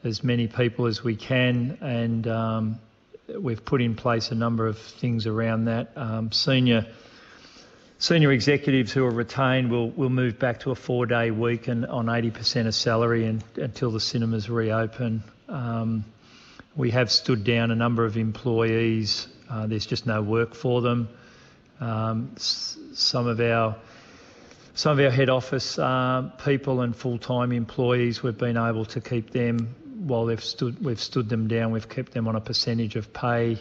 as 0.03 0.25
many 0.25 0.47
people 0.47 0.87
as 0.87 1.05
we 1.05 1.17
can? 1.17 1.77
And 1.83 2.27
um, 2.27 2.79
we've 3.29 3.63
put 3.63 3.83
in 3.83 3.95
place 3.95 4.31
a 4.31 4.35
number 4.35 4.67
of 4.67 4.79
things 4.79 5.27
around 5.27 5.67
that. 5.67 5.93
Um, 5.97 6.33
senior 6.33 6.87
senior 7.99 8.33
executives 8.33 8.91
who 8.91 9.05
are 9.05 9.11
retained 9.11 9.71
will 9.71 9.91
will 9.91 10.09
move 10.09 10.39
back 10.39 10.61
to 10.61 10.71
a 10.71 10.75
four 10.75 11.05
day 11.05 11.31
week 11.31 11.69
and 11.69 11.85
on 11.85 12.07
80% 12.07 12.69
of 12.69 12.75
salary 12.75 13.27
and, 13.27 13.45
until 13.57 13.91
the 13.91 14.01
cinemas 14.01 14.49
reopen. 14.49 15.23
Um, 15.47 16.07
we 16.79 16.93
have 16.93 17.11
stood 17.11 17.43
down 17.43 17.73
a 17.73 17.75
number 17.75 18.05
of 18.05 18.17
employees. 18.17 19.27
Uh, 19.51 19.67
there's 19.67 19.85
just 19.85 20.07
no 20.07 20.23
work 20.23 20.55
for 20.55 20.81
them. 20.81 21.09
Um, 21.81 22.31
some 22.39 23.27
of 23.27 23.41
our 23.41 23.77
some 24.75 24.97
of 24.97 25.05
our 25.05 25.11
head 25.11 25.29
office 25.29 25.77
uh, 25.77 26.31
people 26.45 26.83
and 26.83 26.95
full-time 26.95 27.51
employees, 27.51 28.23
we've 28.23 28.39
been 28.39 28.57
able 28.57 28.85
to 28.85 29.01
keep 29.01 29.31
them 29.31 29.75
while. 30.07 30.27
We've 30.27 31.01
stood 31.01 31.29
them 31.29 31.49
down. 31.49 31.73
We've 31.73 31.89
kept 31.89 32.13
them 32.13 32.29
on 32.29 32.37
a 32.37 32.41
percentage 32.41 32.95
of 32.95 33.13
pay 33.13 33.59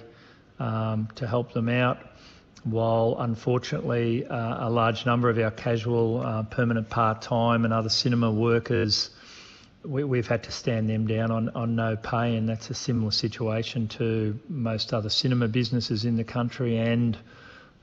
um, 0.59 1.09
to 1.15 1.25
help 1.25 1.53
them 1.53 1.69
out. 1.69 1.97
While 2.65 3.15
unfortunately, 3.17 4.27
uh, 4.27 4.67
a 4.67 4.69
large 4.69 5.07
number 5.07 5.31
of 5.31 5.39
our 5.39 5.49
casual, 5.49 6.45
permanent 6.51 6.87
part-time 6.89 7.65
and 7.65 7.73
other 7.73 7.89
cinema 7.89 8.29
workers, 8.29 9.09
we, 9.87 10.17
have 10.17 10.27
had 10.27 10.43
to 10.43 10.51
stand 10.51 10.89
them 10.89 11.07
down 11.07 11.31
on, 11.31 11.49
on 11.49 11.75
no 11.75 11.95
pay, 11.95 12.35
and 12.35 12.47
that's 12.49 12.69
a 12.69 12.73
similar 12.73 13.11
situation 13.11 13.87
to 13.87 14.37
most 14.49 14.93
other 14.93 15.09
cinema 15.09 15.47
businesses 15.47 16.05
in 16.05 16.17
the 16.17 16.23
country 16.23 16.77
and 16.77 17.17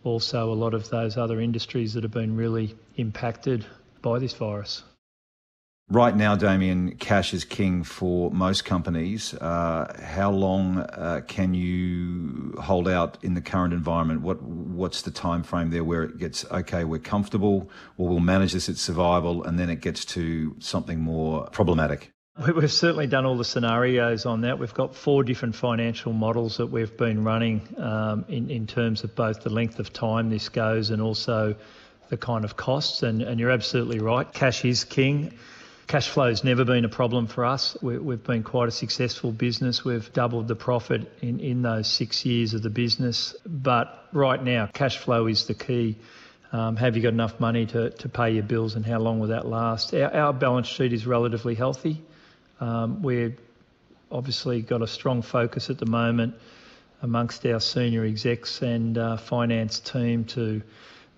also 0.04 0.52
a 0.52 0.54
lot 0.54 0.75
of 0.75 0.90
those 0.90 1.16
other 1.16 1.40
industries 1.40 1.94
that 1.94 2.02
have 2.02 2.12
been 2.12 2.37
really 2.37 2.75
impacted 2.96 3.64
by 4.02 4.18
this 4.18 4.34
virus. 4.34 4.82
Right 5.90 6.16
now, 6.16 6.34
Damian, 6.34 6.96
cash 6.96 7.34
is 7.34 7.44
king 7.44 7.84
for 7.84 8.30
most 8.30 8.64
companies. 8.64 9.34
Uh, 9.34 9.94
how 10.02 10.30
long 10.30 10.78
uh, 10.78 11.20
can 11.28 11.52
you 11.52 12.54
hold 12.58 12.88
out 12.88 13.18
in 13.22 13.34
the 13.34 13.42
current 13.42 13.74
environment? 13.74 14.22
What 14.22 14.40
what's 14.42 15.02
the 15.02 15.10
time 15.10 15.42
frame 15.42 15.68
there 15.68 15.84
where 15.84 16.04
it 16.04 16.16
gets 16.16 16.46
okay? 16.50 16.84
We're 16.84 17.00
comfortable, 17.00 17.68
or 17.98 18.08
we'll 18.08 18.20
manage 18.20 18.54
this 18.54 18.70
at 18.70 18.78
survival, 18.78 19.44
and 19.44 19.58
then 19.58 19.68
it 19.68 19.82
gets 19.82 20.06
to 20.06 20.56
something 20.58 21.00
more 21.00 21.50
problematic. 21.50 22.12
We've 22.56 22.72
certainly 22.72 23.06
done 23.06 23.26
all 23.26 23.36
the 23.36 23.44
scenarios 23.44 24.24
on 24.24 24.40
that. 24.40 24.58
We've 24.58 24.74
got 24.74 24.96
four 24.96 25.22
different 25.22 25.54
financial 25.54 26.14
models 26.14 26.56
that 26.56 26.66
we've 26.66 26.96
been 26.96 27.22
running 27.22 27.60
um, 27.76 28.24
in, 28.28 28.50
in 28.50 28.66
terms 28.66 29.04
of 29.04 29.14
both 29.14 29.42
the 29.42 29.50
length 29.50 29.78
of 29.78 29.92
time 29.92 30.30
this 30.30 30.48
goes 30.48 30.90
and 30.90 31.00
also 31.00 31.54
the 32.08 32.16
kind 32.16 32.44
of 32.44 32.56
costs. 32.56 33.04
And, 33.04 33.22
and 33.22 33.38
you're 33.38 33.52
absolutely 33.52 34.00
right, 34.00 34.32
cash 34.32 34.64
is 34.64 34.82
king. 34.82 35.32
Cash 35.86 36.08
flow 36.08 36.28
has 36.28 36.44
never 36.44 36.64
been 36.64 36.84
a 36.84 36.88
problem 36.88 37.26
for 37.26 37.44
us. 37.44 37.76
We, 37.82 37.94
have 37.94 38.24
been 38.24 38.42
quite 38.42 38.68
a 38.68 38.72
successful 38.72 39.32
business. 39.32 39.84
We've 39.84 40.10
doubled 40.12 40.48
the 40.48 40.56
profit 40.56 41.12
in, 41.20 41.40
in 41.40 41.62
those 41.62 41.88
six 41.88 42.24
years 42.24 42.54
of 42.54 42.62
the 42.62 42.70
business. 42.70 43.34
But 43.46 44.08
right 44.12 44.42
now, 44.42 44.66
cash 44.72 44.96
flow 44.96 45.26
is 45.26 45.46
the 45.46 45.54
key. 45.54 45.96
Um, 46.52 46.76
have 46.76 46.96
you 46.96 47.02
got 47.02 47.12
enough 47.12 47.38
money 47.38 47.66
to, 47.66 47.90
to 47.90 48.08
pay 48.08 48.30
your 48.30 48.44
bills 48.44 48.76
and 48.76 48.86
how 48.86 48.98
long 48.98 49.20
will 49.20 49.28
that 49.28 49.46
last? 49.46 49.92
Our, 49.92 50.14
our 50.14 50.32
balance 50.32 50.68
sheet 50.68 50.92
is 50.92 51.06
relatively 51.06 51.54
healthy. 51.54 52.00
Um, 52.60 53.02
we've 53.02 53.38
obviously 54.10 54.62
got 54.62 54.80
a 54.80 54.86
strong 54.86 55.20
focus 55.20 55.68
at 55.68 55.78
the 55.78 55.86
moment 55.86 56.34
amongst 57.02 57.44
our 57.44 57.60
senior 57.60 58.04
execs 58.04 58.62
and 58.62 58.96
uh, 58.96 59.16
finance 59.16 59.80
team 59.80 60.24
to 60.24 60.62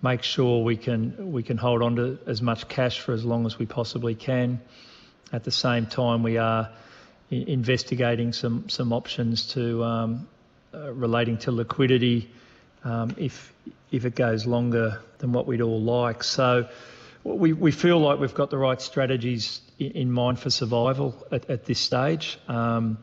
make 0.01 0.23
sure 0.23 0.63
we 0.63 0.77
can 0.77 1.31
we 1.31 1.43
can 1.43 1.57
hold 1.57 1.81
on 1.81 1.95
to 1.95 2.19
as 2.27 2.41
much 2.41 2.67
cash 2.67 2.99
for 2.99 3.13
as 3.13 3.25
long 3.25 3.45
as 3.45 3.57
we 3.57 3.65
possibly 3.65 4.15
can. 4.15 4.61
At 5.31 5.43
the 5.43 5.51
same 5.51 5.85
time, 5.85 6.23
we 6.23 6.37
are 6.37 6.69
investigating 7.29 8.33
some 8.33 8.69
some 8.69 8.93
options 8.93 9.47
to 9.53 9.83
um, 9.83 10.27
uh, 10.73 10.93
relating 10.93 11.37
to 11.39 11.51
liquidity 11.51 12.29
um, 12.83 13.15
if 13.17 13.53
if 13.91 14.05
it 14.05 14.15
goes 14.15 14.45
longer 14.45 15.01
than 15.19 15.31
what 15.31 15.47
we'd 15.47 15.61
all 15.61 15.81
like. 15.81 16.23
So 16.23 16.67
we, 17.23 17.53
we 17.53 17.71
feel 17.71 17.99
like 17.99 18.19
we've 18.19 18.33
got 18.33 18.49
the 18.49 18.57
right 18.57 18.81
strategies 18.81 19.61
in 19.79 20.11
mind 20.11 20.39
for 20.39 20.49
survival 20.49 21.25
at, 21.31 21.49
at 21.49 21.65
this 21.65 21.79
stage. 21.79 22.39
Um, 22.47 22.99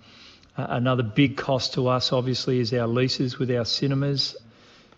another 0.56 1.02
big 1.02 1.36
cost 1.36 1.74
to 1.74 1.88
us, 1.88 2.12
obviously, 2.12 2.58
is 2.60 2.72
our 2.72 2.86
leases 2.86 3.38
with 3.38 3.50
our 3.50 3.64
cinemas. 3.64 4.36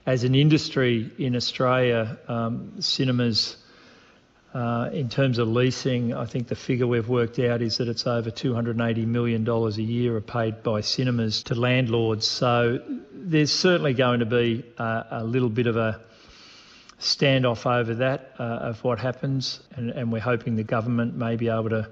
As 0.07 0.23
an 0.23 0.37
industry 0.37 1.11
in 1.19 1.35
Australia, 1.35 2.17
um, 2.29 2.81
cinemas, 2.81 3.57
uh, 4.55 4.89
in 4.93 5.09
terms 5.09 5.39
of 5.39 5.49
leasing, 5.49 6.15
I 6.15 6.27
think 6.27 6.47
the 6.47 6.55
figure 6.55 6.87
we've 6.87 7.09
worked 7.09 7.41
out 7.41 7.61
is 7.61 7.79
that 7.79 7.89
it's 7.89 8.07
over 8.07 8.31
$280 8.31 9.05
million 9.05 9.49
a 9.49 9.69
year 9.71 10.17
are 10.17 10.21
paid 10.21 10.63
by 10.63 10.83
cinemas 10.83 11.43
to 11.45 11.57
landlords. 11.57 12.29
So 12.29 12.81
there's 13.13 13.53
certainly 13.53 13.95
going 13.95 14.21
to 14.21 14.27
be 14.27 14.65
a, 14.79 15.07
a 15.11 15.25
little 15.25 15.49
bit 15.49 15.67
of 15.67 15.77
a 15.77 16.01
standoff 17.01 17.67
over 17.67 17.97
that 17.97 18.37
uh, 18.39 18.43
of 18.43 18.85
what 18.85 19.01
happens, 19.01 19.59
and, 19.75 19.91
and, 19.91 20.13
we're 20.13 20.21
hoping 20.21 20.55
the 20.55 20.63
government 20.63 21.17
may 21.17 21.35
be 21.35 21.49
able 21.49 21.71
to 21.71 21.91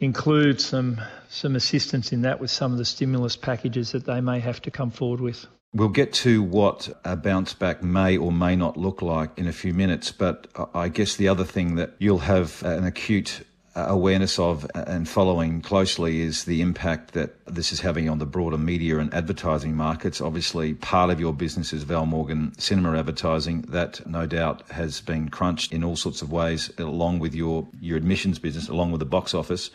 include 0.00 0.60
some 0.60 1.00
some 1.28 1.54
assistance 1.54 2.12
in 2.12 2.22
that 2.22 2.40
with 2.40 2.50
some 2.50 2.72
of 2.72 2.78
the 2.78 2.84
stimulus 2.84 3.36
packages 3.36 3.92
that 3.92 4.06
they 4.06 4.20
may 4.20 4.40
have 4.40 4.60
to 4.62 4.70
come 4.70 4.90
forward 4.90 5.20
with. 5.20 5.46
We'll 5.76 5.90
get 5.90 6.14
to 6.24 6.42
what 6.42 6.88
a 7.04 7.16
bounce 7.16 7.52
back 7.52 7.82
may 7.82 8.16
or 8.16 8.32
may 8.32 8.56
not 8.56 8.78
look 8.78 9.02
like 9.02 9.38
in 9.38 9.46
a 9.46 9.52
few 9.52 9.74
minutes, 9.74 10.10
but 10.10 10.46
I 10.74 10.88
guess 10.88 11.16
the 11.16 11.28
other 11.28 11.44
thing 11.44 11.74
that 11.74 11.90
you'll 11.98 12.20
have 12.20 12.62
an 12.62 12.84
acute 12.84 13.42
awareness 13.74 14.38
of 14.38 14.66
and 14.74 15.06
following 15.06 15.60
closely 15.60 16.22
is 16.22 16.44
the 16.44 16.62
impact 16.62 17.12
that 17.12 17.44
this 17.44 17.72
is 17.72 17.80
having 17.80 18.08
on 18.08 18.18
the 18.18 18.24
broader 18.24 18.56
media 18.56 18.98
and 19.00 19.12
advertising 19.12 19.74
markets. 19.74 20.22
Obviously, 20.22 20.72
part 20.72 21.10
of 21.10 21.20
your 21.20 21.34
business 21.34 21.74
is 21.74 21.82
Val 21.82 22.06
Morgan 22.06 22.58
cinema 22.58 22.98
advertising. 22.98 23.60
That 23.68 24.00
no 24.06 24.24
doubt 24.24 24.62
has 24.70 25.02
been 25.02 25.28
crunched 25.28 25.74
in 25.74 25.84
all 25.84 25.96
sorts 25.96 26.22
of 26.22 26.32
ways, 26.32 26.72
along 26.78 27.18
with 27.18 27.34
your, 27.34 27.68
your 27.82 27.98
admissions 27.98 28.38
business, 28.38 28.70
along 28.70 28.92
with 28.92 29.00
the 29.00 29.04
box 29.04 29.34
office. 29.34 29.70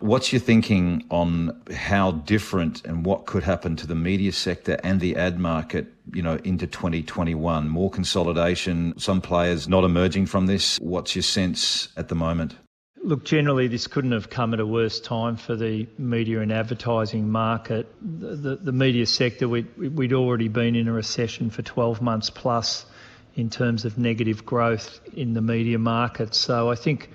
What's 0.00 0.32
your 0.32 0.40
thinking 0.40 1.04
on 1.10 1.60
how 1.74 2.12
different 2.12 2.84
and 2.84 3.04
what 3.04 3.26
could 3.26 3.42
happen 3.42 3.76
to 3.76 3.86
the 3.86 3.94
media 3.94 4.32
sector 4.32 4.78
and 4.84 5.00
the 5.00 5.16
ad 5.16 5.40
market, 5.40 5.88
you 6.12 6.22
know, 6.22 6.36
into 6.44 6.66
2021? 6.66 7.68
More 7.68 7.90
consolidation, 7.90 8.96
some 8.98 9.20
players 9.20 9.68
not 9.68 9.84
emerging 9.84 10.26
from 10.26 10.46
this. 10.46 10.78
What's 10.78 11.16
your 11.16 11.22
sense 11.22 11.88
at 11.96 12.08
the 12.08 12.14
moment? 12.14 12.56
Look, 13.02 13.24
generally, 13.24 13.68
this 13.68 13.86
couldn't 13.86 14.12
have 14.12 14.28
come 14.28 14.54
at 14.54 14.60
a 14.60 14.66
worse 14.66 15.00
time 15.00 15.36
for 15.36 15.56
the 15.56 15.86
media 15.98 16.40
and 16.40 16.52
advertising 16.52 17.30
market. 17.30 17.86
The, 18.02 18.36
the, 18.36 18.56
the 18.56 18.72
media 18.72 19.06
sector, 19.06 19.48
we'd, 19.48 19.76
we'd 19.76 20.12
already 20.12 20.48
been 20.48 20.74
in 20.74 20.88
a 20.88 20.92
recession 20.92 21.50
for 21.50 21.62
12 21.62 22.02
months 22.02 22.30
plus 22.30 22.86
in 23.34 23.50
terms 23.50 23.84
of 23.84 23.98
negative 23.98 24.44
growth 24.44 25.00
in 25.14 25.34
the 25.34 25.40
media 25.40 25.78
market. 25.78 26.34
So 26.34 26.70
I 26.70 26.74
think, 26.74 27.10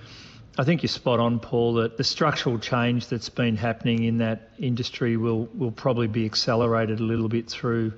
I 0.56 0.64
think 0.64 0.84
you're 0.84 0.90
spot 0.90 1.20
on, 1.20 1.40
Paul, 1.40 1.76
that 1.76 1.98
the 1.98 2.04
structural 2.04 2.60
change 2.60 3.08
that's 3.08 3.30
been 3.30 3.58
happening 3.58 4.04
in 4.04 4.20
that 4.20 4.52
industry 4.60 5.18
will, 5.18 5.46
will 5.56 5.72
probably 5.72 6.06
be 6.06 6.26
accelerated 6.26 7.00
a 7.00 7.04
little 7.04 7.28
bit 7.28 7.50
through 7.50 7.94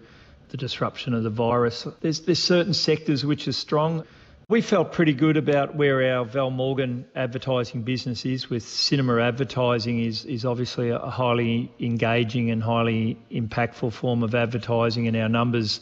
the 0.50 0.58
disruption 0.58 1.14
of 1.14 1.24
the 1.24 1.30
virus. 1.30 1.86
There's, 2.00 2.22
there's 2.22 2.42
certain 2.42 2.74
sectors 2.74 3.26
which 3.26 3.50
are 3.50 3.54
strong. 3.54 4.06
We 4.48 4.62
felt 4.62 4.94
pretty 4.94 5.14
good 5.14 5.36
about 5.36 5.76
where 5.76 6.16
our 6.16 6.24
Val 6.24 6.50
Morgan 6.50 7.06
advertising 7.14 7.82
business 7.82 8.26
is 8.26 8.50
with 8.50 8.64
cinema 8.64 9.20
advertising 9.20 10.00
is, 10.00 10.24
is 10.24 10.46
obviously 10.46 10.92
a 10.92 11.00
highly 11.00 11.74
engaging 11.80 12.52
and 12.52 12.64
highly 12.64 13.18
impactful 13.32 13.92
form 13.92 14.24
of 14.24 14.34
advertising 14.34 15.08
and 15.08 15.18
our 15.18 15.28
numbers 15.28 15.82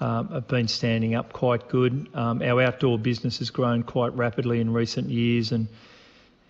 um, 0.00 0.28
have 0.28 0.46
been 0.46 0.68
standing 0.68 1.16
up 1.16 1.32
quite 1.32 1.68
good. 1.68 2.06
Um, 2.14 2.42
our 2.42 2.62
outdoor 2.62 2.98
business 2.98 3.38
has 3.38 3.50
grown 3.50 3.82
quite 3.82 4.14
rapidly 4.14 4.60
in 4.60 4.72
recent 4.72 5.08
years 5.08 5.50
and, 5.50 5.66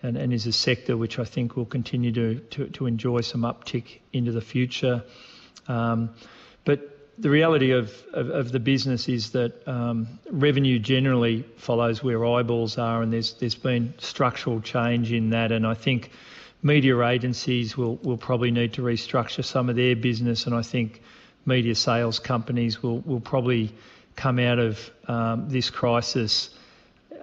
and, 0.03 0.33
is 0.33 0.45
a 0.45 0.51
sector 0.51 0.97
which 0.97 1.17
I 1.17 1.23
think 1.23 1.55
will 1.55 1.65
continue 1.65 2.11
to, 2.11 2.85
enjoy 2.85 3.21
some 3.21 3.41
uptick 3.41 3.99
into 4.11 4.31
the 4.31 4.41
future. 4.41 5.03
Um, 5.67 6.09
but 6.65 6.89
the 7.17 7.29
reality 7.29 7.71
of, 7.71 7.91
the 8.51 8.59
business 8.59 9.07
is 9.07 9.31
that 9.31 9.67
um, 9.67 10.19
revenue 10.29 10.77
generally 10.79 11.45
follows 11.57 12.03
where 12.03 12.25
eyeballs 12.25 12.77
are, 12.77 13.01
and 13.01 13.13
there's 13.13 13.33
there's 13.35 13.55
been 13.55 13.93
structural 13.97 14.61
change 14.61 15.11
in 15.11 15.29
that, 15.29 15.51
and 15.51 15.65
I 15.65 15.73
think 15.73 16.11
media 16.61 16.99
agencies 17.01 17.77
will, 17.77 17.97
probably 18.17 18.51
need 18.51 18.73
to 18.73 18.81
restructure 18.81 19.43
some 19.43 19.69
of 19.69 19.75
their 19.75 19.95
business, 19.95 20.45
and 20.45 20.55
I 20.55 20.63
think 20.63 21.01
media 21.45 21.75
sales 21.75 22.19
companies 22.19 22.81
will, 22.81 22.99
will 22.99 23.19
probably 23.19 23.73
come 24.15 24.39
out 24.39 24.59
of 24.59 24.91
um, 25.07 25.49
this 25.49 25.69
crisis 25.69 26.49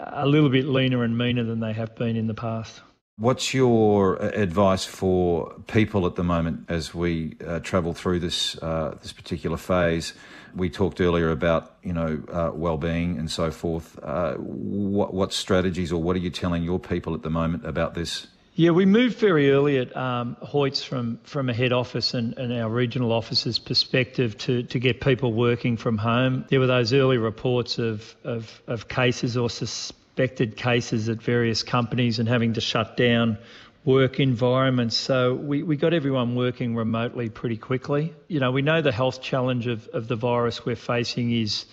a 0.06 0.26
little 0.26 0.48
bit 0.48 0.66
leaner 0.66 1.04
and 1.04 1.16
meaner 1.16 1.44
than 1.44 1.60
they 1.60 1.72
have 1.72 1.94
been 1.94 2.16
in 2.16 2.26
the 2.26 2.34
past. 2.34 2.80
What's 3.16 3.52
your 3.52 4.16
advice 4.16 4.86
for 4.86 5.52
people 5.66 6.06
at 6.06 6.14
the 6.14 6.24
moment 6.24 6.64
as 6.70 6.94
we 6.94 7.36
uh, 7.46 7.60
travel 7.60 7.92
through 7.92 8.20
this 8.20 8.56
uh, 8.62 8.96
this 9.02 9.12
particular 9.12 9.58
phase? 9.58 10.14
We 10.54 10.70
talked 10.70 11.02
earlier 11.02 11.30
about 11.30 11.76
you 11.82 11.92
know 11.92 12.22
uh, 12.32 12.50
well-being 12.54 13.18
and 13.18 13.30
so 13.30 13.50
forth. 13.50 13.98
Uh, 14.02 14.36
what, 14.36 15.12
what 15.12 15.34
strategies 15.34 15.92
or 15.92 16.02
what 16.02 16.16
are 16.16 16.20
you 16.20 16.30
telling 16.30 16.62
your 16.62 16.78
people 16.78 17.14
at 17.14 17.22
the 17.22 17.28
moment 17.28 17.66
about 17.66 17.92
this? 17.92 18.26
Yeah, 18.60 18.72
we 18.72 18.84
moved 18.84 19.16
very 19.16 19.52
early 19.52 19.78
at 19.78 19.96
um, 19.96 20.36
Hoyts 20.42 20.84
from, 20.84 21.18
from 21.22 21.48
a 21.48 21.54
head 21.54 21.72
office 21.72 22.12
and, 22.12 22.36
and 22.36 22.52
our 22.52 22.68
regional 22.68 23.10
office's 23.10 23.58
perspective 23.58 24.36
to, 24.36 24.64
to 24.64 24.78
get 24.78 25.00
people 25.00 25.32
working 25.32 25.78
from 25.78 25.96
home. 25.96 26.44
There 26.50 26.60
were 26.60 26.66
those 26.66 26.92
early 26.92 27.16
reports 27.16 27.78
of, 27.78 28.14
of, 28.22 28.60
of 28.66 28.86
cases 28.86 29.38
or 29.38 29.48
suspected 29.48 30.58
cases 30.58 31.08
at 31.08 31.22
various 31.22 31.62
companies 31.62 32.18
and 32.18 32.28
having 32.28 32.52
to 32.52 32.60
shut 32.60 32.98
down 32.98 33.38
work 33.86 34.20
environments. 34.20 34.94
So 34.94 35.32
we, 35.36 35.62
we 35.62 35.76
got 35.76 35.94
everyone 35.94 36.34
working 36.34 36.76
remotely 36.76 37.30
pretty 37.30 37.56
quickly. 37.56 38.12
You 38.28 38.40
know, 38.40 38.50
we 38.50 38.60
know 38.60 38.82
the 38.82 38.92
health 38.92 39.22
challenge 39.22 39.68
of, 39.68 39.88
of 39.88 40.06
the 40.06 40.16
virus 40.16 40.66
we're 40.66 40.76
facing 40.76 41.32
is 41.32 41.64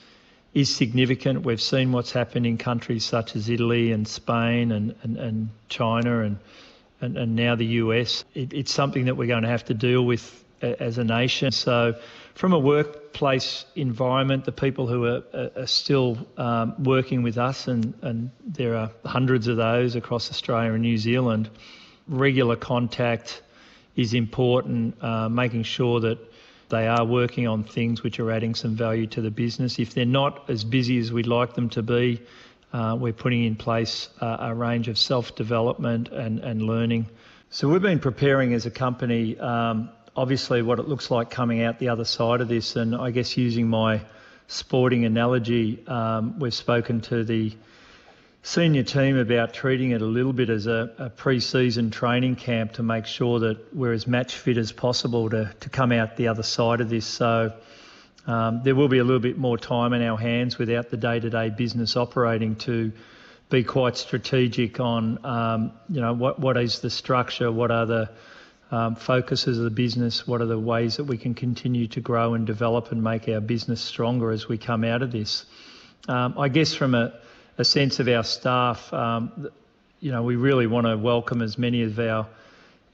is 0.54 0.74
significant. 0.74 1.44
We've 1.44 1.62
seen 1.62 1.92
what's 1.92 2.14
happened 2.14 2.46
in 2.48 2.58
countries 2.58 3.04
such 3.04 3.36
as 3.36 3.50
Italy 3.50 3.92
and 3.92 4.08
Spain 4.08 4.72
and, 4.72 4.96
and, 5.04 5.18
and 5.18 5.50
China 5.68 6.22
and 6.22 6.40
and, 7.02 7.18
and 7.18 7.36
now 7.36 7.56
the 7.56 7.66
US. 7.66 8.26
It, 8.34 8.54
it's 8.54 8.74
something 8.74 9.06
that 9.06 9.16
we're 9.16 9.28
going 9.28 9.44
to 9.44 9.50
have 9.50 9.66
to 9.66 9.74
deal 9.74 10.06
with 10.06 10.44
as 10.62 10.98
a 10.98 11.04
nation. 11.04 11.52
So, 11.52 11.96
from 12.34 12.54
a 12.54 12.60
workplace 12.60 13.66
environment, 13.76 14.46
the 14.46 14.52
people 14.52 14.88
who 14.88 15.06
are, 15.06 15.24
are 15.56 15.68
still 15.68 16.18
um, 16.38 16.76
working 16.84 17.24
with 17.24 17.38
us, 17.38 17.68
and, 17.68 17.94
and 18.02 18.32
there 18.46 18.76
are 18.76 18.92
hundreds 19.06 19.48
of 19.48 19.58
those 19.58 19.96
across 19.96 20.30
Australia 20.30 20.74
and 20.74 20.82
New 20.82 20.98
Zealand, 20.98 21.50
regular 22.08 22.56
contact 22.56 23.42
is 23.96 24.14
important, 24.14 25.02
uh, 25.04 25.28
making 25.30 25.64
sure 25.64 26.00
that 26.00 26.20
they 26.70 26.88
are 26.88 27.06
working 27.06 27.48
on 27.48 27.64
things 27.64 28.04
which 28.04 28.20
are 28.20 28.32
adding 28.32 28.54
some 28.54 28.76
value 28.76 29.08
to 29.08 29.22
the 29.22 29.32
business. 29.32 29.80
If 29.80 29.94
they're 29.94 30.06
not 30.06 30.50
as 30.50 30.64
busy 30.64 31.00
as 31.00 31.12
we'd 31.12 31.28
like 31.28 31.54
them 31.54 31.70
to 31.70 31.82
be, 31.82 32.22
uh, 32.74 32.98
we're 33.00 33.14
putting 33.14 33.44
in 33.44 33.56
place 33.56 34.10
uh, 34.22 34.38
a 34.40 34.54
range 34.54 34.88
of 34.88 34.98
self-development 34.98 36.10
and, 36.10 36.40
and 36.40 36.62
learning. 36.62 37.08
So 37.50 37.70
we've 37.70 37.82
been 37.82 38.00
preparing 38.00 38.54
as 38.54 38.66
a 38.66 38.72
company, 38.72 39.40
um, 39.40 39.90
obviously 40.16 40.62
what 40.62 40.80
it 40.80 40.88
looks 40.88 41.10
like 41.10 41.30
coming 41.30 41.64
out 41.64 41.80
the 41.80 41.90
other 41.90 42.06
side 42.06 42.42
of 42.42 42.48
this, 42.48 42.76
and 42.76 42.96
I 42.96 43.12
guess 43.12 43.38
using 43.38 43.68
my 43.68 44.02
sporting 44.48 45.06
analogy, 45.06 45.86
um, 45.88 46.40
we've 46.40 46.54
spoken 46.54 47.02
to 47.02 47.24
the 47.24 47.54
senior 48.44 48.84
team 48.84 49.18
about 49.18 49.54
treating 49.54 49.92
it 49.92 50.02
a 50.02 50.06
little 50.06 50.34
bit 50.34 50.50
as 50.50 50.68
a, 50.68 50.94
a 50.98 51.10
pre-season 51.10 51.92
training 51.92 52.36
camp 52.36 52.74
to 52.74 52.84
make 52.84 53.06
sure 53.06 53.40
that 53.40 53.76
we're 53.76 53.92
as 53.92 54.08
match 54.08 54.36
fit 54.36 54.58
as 54.58 54.72
possible 54.72 55.30
to, 55.30 55.54
to 55.60 55.70
come 55.70 55.92
out 55.92 56.16
the 56.16 56.30
other 56.30 56.44
side 56.44 56.80
of 56.80 56.90
this. 56.90 57.06
So 57.06 57.54
um, 58.28 58.62
there 58.64 58.76
will 58.76 58.90
be 58.90 58.98
a 58.98 59.04
little 59.04 59.22
bit 59.22 59.38
more 59.38 59.58
time 59.58 59.94
in 59.94 60.02
our 60.02 60.18
hands 60.18 60.58
without 60.58 60.90
the 60.90 60.98
day-to-day 60.98 61.50
business 61.50 61.96
operating 61.96 62.56
to 62.58 62.92
be 63.50 63.64
quite 63.64 63.96
strategic 63.96 64.80
on, 64.80 65.26
um, 65.26 65.72
you 65.90 66.02
know, 66.02 66.14
what 66.14 66.38
what 66.38 66.58
is 66.58 66.80
the 66.80 66.90
structure, 66.90 67.50
what 67.50 67.72
are 67.72 67.86
the 67.86 68.10
um, 68.72 68.96
focuses 68.96 69.58
of 69.58 69.64
the 69.64 69.70
business, 69.70 70.28
what 70.28 70.42
are 70.42 70.46
the 70.46 70.60
ways 70.60 70.98
that 70.98 71.06
we 71.06 71.18
can 71.18 71.34
continue 71.34 71.88
to 71.88 72.02
grow 72.02 72.34
and 72.34 72.46
develop 72.46 72.92
and 72.92 73.02
make 73.02 73.30
our 73.30 73.40
business 73.40 73.82
stronger 73.82 74.32
as 74.32 74.50
we 74.50 74.58
come 74.58 74.84
out 74.84 75.02
of 75.02 75.12
this. 75.12 75.46
Um, 76.10 76.38
I 76.38 76.50
guess 76.50 76.74
from 76.74 76.94
a, 76.94 77.14
a, 77.58 77.64
sense 77.64 78.00
of 78.00 78.08
our 78.10 78.24
staff, 78.24 78.92
um, 78.94 79.50
you 80.00 80.12
know, 80.12 80.24
we 80.24 80.36
really 80.36 80.68
want 80.68 80.86
to 80.86 80.98
welcome 80.98 81.42
as 81.42 81.58
many 81.58 81.84
of 81.84 81.98
our 82.00 82.28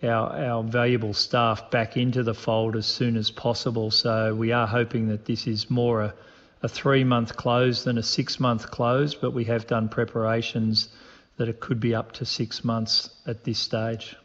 our, 0.03 0.35
our 0.35 0.63
valuable 0.63 1.13
staff 1.13 1.71
back 1.71 1.97
into 1.97 2.23
the 2.23 2.33
fold 2.33 2.75
as 2.75 2.85
soon 2.85 3.17
as 3.17 3.31
possible. 3.31 3.91
So 3.91 4.35
we 4.35 4.51
are 4.51 4.67
hoping 4.67 5.07
that 5.07 5.25
this 5.25 5.47
is 5.47 5.69
more 5.69 6.01
a, 6.01 6.13
a 6.61 6.67
three 6.67 7.03
month 7.03 7.35
close 7.35 7.83
than 7.83 7.97
a 7.97 8.03
six 8.03 8.39
month 8.39 8.69
close, 8.69 9.15
but 9.15 9.31
we 9.31 9.45
have 9.45 9.67
done 9.67 9.89
preparations 9.89 10.89
that 11.37 11.49
it 11.49 11.59
could 11.59 11.79
be 11.79 11.95
up 11.95 12.11
to 12.13 12.25
six 12.25 12.63
months 12.63 13.09
at 13.25 13.43
this 13.43 13.59
stage. 13.59 14.15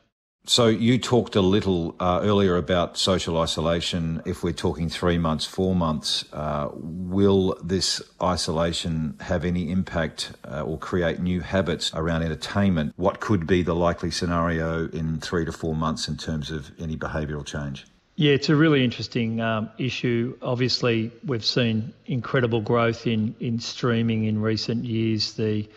So 0.49 0.67
you 0.67 0.97
talked 0.97 1.37
a 1.37 1.43
little 1.43 1.95
uh, 2.01 2.21
earlier 2.23 2.57
about 2.57 2.97
social 2.97 3.37
isolation. 3.39 4.23
If 4.25 4.43
we're 4.43 4.55
talking 4.55 4.89
three 4.89 5.19
months, 5.19 5.45
four 5.45 5.75
months, 5.75 6.25
uh, 6.33 6.71
will 6.73 7.59
this 7.63 8.01
isolation 8.23 9.19
have 9.21 9.45
any 9.45 9.71
impact 9.71 10.33
uh, 10.51 10.63
or 10.63 10.79
create 10.79 11.21
new 11.21 11.43
habits 11.43 11.93
around 11.93 12.23
entertainment? 12.23 12.95
What 12.97 13.21
could 13.21 13.47
be 13.47 13.63
the 13.63 13.75
likely 13.75 14.11
scenario 14.11 14.89
in 14.89 15.21
three 15.21 15.45
to 15.45 15.53
four 15.53 15.75
months 15.75 16.09
in 16.09 16.17
terms 16.17 16.51
of 16.51 16.73
any 16.81 16.97
behavioural 16.97 17.45
change? 17.45 17.85
Yeah, 18.17 18.33
it's 18.33 18.49
a 18.49 18.57
really 18.57 18.83
interesting 18.83 19.43
um, 19.43 19.69
issue. 19.77 20.35
Obviously, 20.41 21.13
we've 21.27 21.45
seen 21.45 21.93
incredible 22.07 22.63
growth 22.63 23.07
in, 23.07 23.35
in 23.39 23.61
streaming 23.61 24.25
in 24.25 24.41
recent 24.41 24.87
years. 24.87 25.35
The 25.35 25.69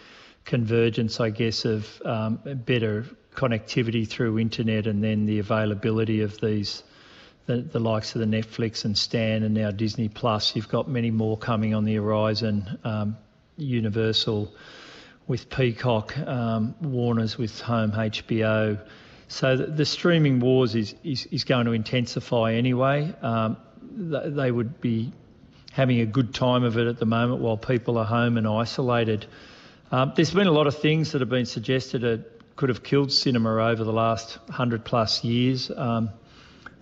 convergence, 0.46 1.20
I 1.20 1.30
guess, 1.30 1.66
of 1.66 2.02
um, 2.06 2.40
better 2.66 3.06
connectivity 3.36 4.08
through 4.08 4.40
internet 4.40 4.88
and 4.88 5.04
then 5.04 5.26
the 5.26 5.40
availability 5.40 6.22
of 6.22 6.40
these 6.42 6.84
the, 7.48 7.58
the 7.58 7.80
likes 7.80 8.14
of 8.16 8.20
the 8.20 8.28
Netflix 8.28 8.86
and 8.86 8.98
Stan 8.98 9.44
and 9.44 9.54
now 9.54 9.72
Disney 9.72 10.10
Plus. 10.10 10.56
You've 10.56 10.70
got 10.70 10.88
many 10.88 11.12
more 11.12 11.38
coming 11.38 11.74
on 11.74 11.86
the 11.86 11.96
horizon. 11.96 12.80
Um, 12.84 13.18
Universal 13.58 14.54
with 15.28 15.50
Peacock, 15.50 16.18
um, 16.18 16.76
Warner's 16.82 17.38
with 17.38 17.60
Home 17.62 17.92
HBO. 17.92 18.80
So 19.28 19.56
the, 19.56 19.68
the 19.68 19.86
streaming 19.86 20.40
wars 20.40 20.76
is, 20.76 20.96
is, 21.04 21.26
is, 21.28 21.44
going 21.44 21.66
to 21.66 21.72
intensify 21.72 22.54
anyway. 22.54 23.14
Um, 23.22 23.58
th- 23.98 24.34
they 24.34 24.52
would 24.52 24.82
be 24.82 25.14
having 25.72 26.02
a 26.02 26.06
good 26.06 26.34
time 26.34 26.64
of 26.64 26.78
it 26.78 26.88
at 26.88 26.98
the 26.98 27.06
moment 27.06 27.42
while 27.42 27.56
people 27.56 27.98
are 27.98 28.06
home 28.06 28.38
and 28.38 28.48
isolated. 28.48 29.26
Um, 29.92 30.14
there's 30.16 30.34
been 30.34 30.48
a 30.48 30.52
lot 30.52 30.68
of 30.68 30.78
things 30.78 31.12
that 31.12 31.22
have 31.22 31.30
been 31.30 31.46
suggested 31.46 32.26
could 32.62 32.70
have 32.70 32.84
killed 32.84 33.12
cinema 33.12 33.56
over 33.56 33.84
the 33.84 33.92
last 33.92 34.38
100 34.46 34.86
plus 34.86 35.24
years. 35.24 35.72
Um, 35.76 36.12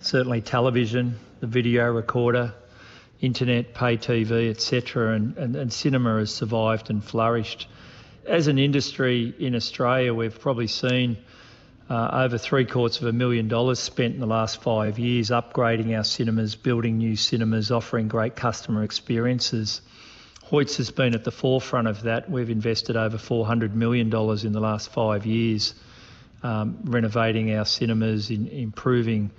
certainly 0.00 0.42
television, 0.42 1.18
the 1.40 1.46
video 1.46 1.90
recorder, 1.90 2.52
internet, 3.22 3.72
pay 3.72 3.96
TV, 3.96 4.50
etc., 4.50 5.14
and, 5.14 5.38
and, 5.38 5.56
and 5.56 5.72
cinema 5.72 6.18
has 6.18 6.34
survived 6.34 6.90
and 6.90 7.02
flourished. 7.02 7.66
As 8.26 8.46
an 8.46 8.58
industry 8.58 9.34
in 9.38 9.54
Australia, 9.54 10.12
we've 10.12 10.38
probably 10.38 10.66
seen 10.66 11.16
uh, 11.88 12.10
over 12.12 12.36
three 12.36 12.66
quarters 12.66 13.00
of 13.00 13.06
a 13.06 13.14
million 13.14 13.48
dollars 13.48 13.78
spent 13.78 14.12
in 14.12 14.20
the 14.20 14.26
last 14.26 14.60
five 14.60 14.98
years 14.98 15.30
upgrading 15.30 15.96
our 15.96 16.04
cinemas, 16.04 16.56
building 16.56 16.98
new 16.98 17.16
cinemas, 17.16 17.70
offering 17.70 18.06
great 18.06 18.36
customer 18.36 18.84
experiences. 18.84 19.80
Hoyts 20.50 20.78
has 20.78 20.90
been 20.90 21.14
at 21.14 21.22
the 21.22 21.30
forefront 21.30 21.86
of 21.86 22.02
that. 22.02 22.28
We've 22.28 22.50
invested 22.50 22.96
over 22.96 23.16
$400 23.18 23.72
million 23.72 24.08
in 24.08 24.52
the 24.52 24.60
last 24.60 24.90
five 24.90 25.24
years, 25.24 25.74
um, 26.42 26.80
renovating 26.84 27.54
our 27.54 27.64
cinemas, 27.64 28.30
in, 28.30 28.48
improving 28.48 29.30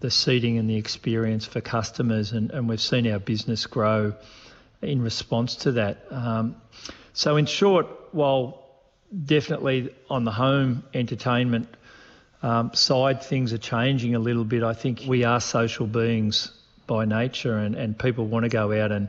the 0.00 0.10
seating 0.10 0.58
and 0.58 0.68
the 0.68 0.76
experience 0.76 1.46
for 1.46 1.62
customers, 1.62 2.32
and, 2.32 2.50
and 2.50 2.68
we've 2.68 2.82
seen 2.82 3.10
our 3.10 3.18
business 3.18 3.66
grow 3.66 4.12
in 4.82 5.00
response 5.00 5.56
to 5.56 5.72
that. 5.72 6.04
Um, 6.10 6.56
so, 7.14 7.36
in 7.36 7.46
short, 7.46 7.86
while 8.12 8.62
definitely 9.24 9.94
on 10.10 10.24
the 10.24 10.32
home 10.32 10.82
entertainment 10.92 11.68
um, 12.42 12.74
side, 12.74 13.22
things 13.22 13.54
are 13.54 13.58
changing 13.58 14.14
a 14.16 14.18
little 14.18 14.44
bit. 14.44 14.62
I 14.62 14.74
think 14.74 15.04
we 15.06 15.24
are 15.24 15.40
social 15.40 15.86
beings 15.86 16.50
by 16.86 17.06
nature, 17.06 17.56
and, 17.56 17.74
and 17.74 17.98
people 17.98 18.26
want 18.26 18.42
to 18.42 18.50
go 18.50 18.70
out 18.72 18.92
and 18.92 19.08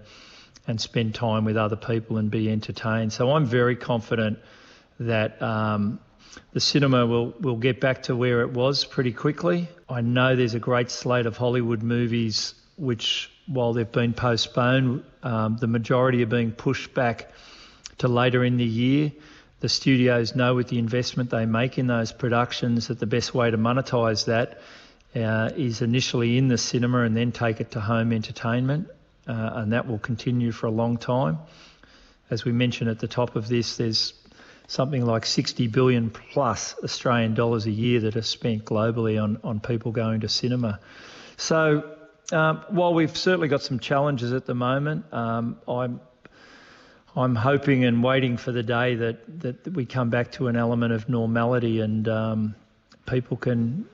and 0.68 0.80
spend 0.80 1.14
time 1.14 1.46
with 1.46 1.58
other 1.58 1.76
people 1.76 2.18
and 2.18 2.32
be 2.32 2.50
entertained. 2.50 3.12
So 3.12 3.32
I'm 3.32 3.46
very 3.46 3.76
confident 3.76 4.40
that 5.00 5.42
um, 5.42 6.00
the 6.54 6.60
cinema 6.60 7.06
will, 7.06 7.34
will 7.40 7.58
get 7.58 7.82
back 7.82 8.04
to 8.04 8.16
where 8.16 8.42
it 8.42 8.52
was 8.52 8.86
pretty 8.86 9.12
quickly. 9.12 9.68
I 9.90 10.02
know 10.02 10.36
there's 10.36 10.54
a 10.54 10.60
great 10.60 10.90
slate 10.90 11.26
of 11.26 11.38
Hollywood 11.38 11.84
movies 11.84 12.56
which, 12.78 13.30
while 13.46 13.74
they've 13.74 13.92
been 13.92 14.14
postponed, 14.14 15.04
um, 15.22 15.58
the 15.60 15.68
majority 15.68 16.24
are 16.24 16.28
being 16.28 16.52
pushed 16.52 16.94
back 16.94 17.32
to 18.00 18.08
later 18.08 18.44
in 18.44 18.58
the 18.58 18.66
year. 18.66 19.12
The 19.60 19.70
studios 19.70 20.36
know 20.36 20.56
with 20.56 20.68
the 20.70 20.80
investment 20.80 21.30
they 21.30 21.46
make 21.46 21.78
in 21.78 21.88
those 21.88 22.12
productions 22.12 22.88
that 22.88 23.00
the 23.00 23.06
best 23.06 23.34
way 23.34 23.52
to 23.52 23.58
monetize 23.58 24.26
that 24.26 24.60
uh, 25.16 25.52
is 25.56 25.82
initially 25.82 26.38
in 26.38 26.48
the 26.48 26.58
cinema 26.58 27.02
and 27.02 27.16
then 27.16 27.32
take 27.32 27.62
it 27.62 27.72
to 27.72 27.80
home 27.80 28.12
entertainment 28.12 28.90
uh, 29.28 29.52
and 29.56 29.74
that 29.74 29.88
will 29.88 30.00
continue 30.00 30.52
for 30.52 30.68
a 30.68 30.72
long 30.72 30.98
time. 30.98 31.38
As 32.30 32.46
we 32.46 32.52
mentioned 32.52 32.90
at 32.90 33.00
the 33.00 33.08
top 33.08 33.36
of 33.36 33.48
this, 33.48 33.78
there's 33.78 34.14
something 34.68 35.06
like 35.06 35.26
60 35.26 35.68
billion 35.68 36.10
plus 36.10 36.76
Australian 36.84 37.34
dollars 37.34 37.66
a 37.66 37.72
year 37.72 38.00
that 38.02 38.16
are 38.16 38.22
spent 38.22 38.66
globally 38.66 39.22
on, 39.22 39.40
on 39.44 39.60
people 39.60 39.92
going 39.92 40.22
to 40.22 40.30
cinema. 40.30 40.80
So 41.38 41.96
um, 42.32 42.64
while 42.70 42.94
we've 42.94 43.16
certainly 43.16 43.48
got 43.48 43.62
some 43.62 43.80
challenges 43.80 44.34
at 44.34 44.46
the 44.46 44.56
moment, 44.56 45.12
um, 45.14 45.60
I'm 45.68 46.00
I'm 47.16 47.36
hoping 47.36 47.86
and 47.86 48.04
waiting 48.04 48.38
for 48.38 48.52
the 48.52 48.64
day 48.64 48.96
that, 48.96 49.42
that 49.42 49.68
we 49.68 49.86
come 49.86 50.10
back 50.10 50.32
to 50.34 50.48
an 50.48 50.56
element 50.56 50.94
of 50.94 51.08
normality 51.08 51.80
and 51.80 52.08
um, 52.08 52.56
people 53.06 53.38
can 53.38 53.86